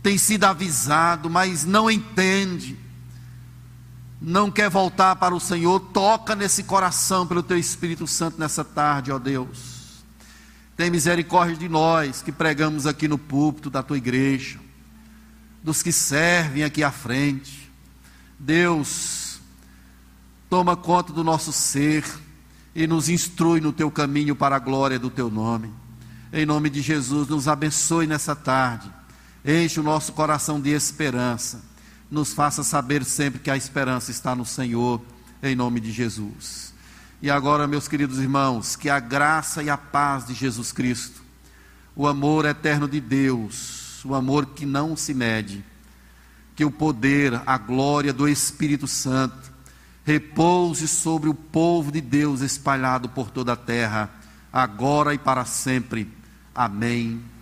[0.00, 2.78] tem sido avisado, mas não entende,
[4.22, 9.10] não quer voltar para o Senhor, toca nesse coração pelo teu Espírito Santo nessa tarde,
[9.10, 10.04] ó Deus.
[10.76, 14.60] Tem misericórdia de nós que pregamos aqui no púlpito da tua igreja,
[15.64, 17.68] dos que servem aqui à frente.
[18.38, 19.40] Deus,
[20.48, 22.04] toma conta do nosso ser
[22.74, 25.70] e nos instrui no teu caminho para a glória do teu nome.
[26.32, 28.90] Em nome de Jesus, nos abençoe nessa tarde.
[29.44, 31.70] Enche o nosso coração de esperança
[32.10, 35.00] nos faça saber sempre que a esperança está no Senhor,
[35.42, 36.74] em nome de Jesus.
[37.22, 41.22] E agora, meus queridos irmãos, que a graça e a paz de Jesus Cristo,
[41.94, 45.64] o amor eterno de Deus, o amor que não se mede,
[46.56, 49.49] que o poder, a glória do Espírito Santo
[50.04, 54.10] repouse sobre o povo de Deus espalhado por toda a terra,
[54.52, 56.08] agora e para sempre.
[56.54, 57.30] Amém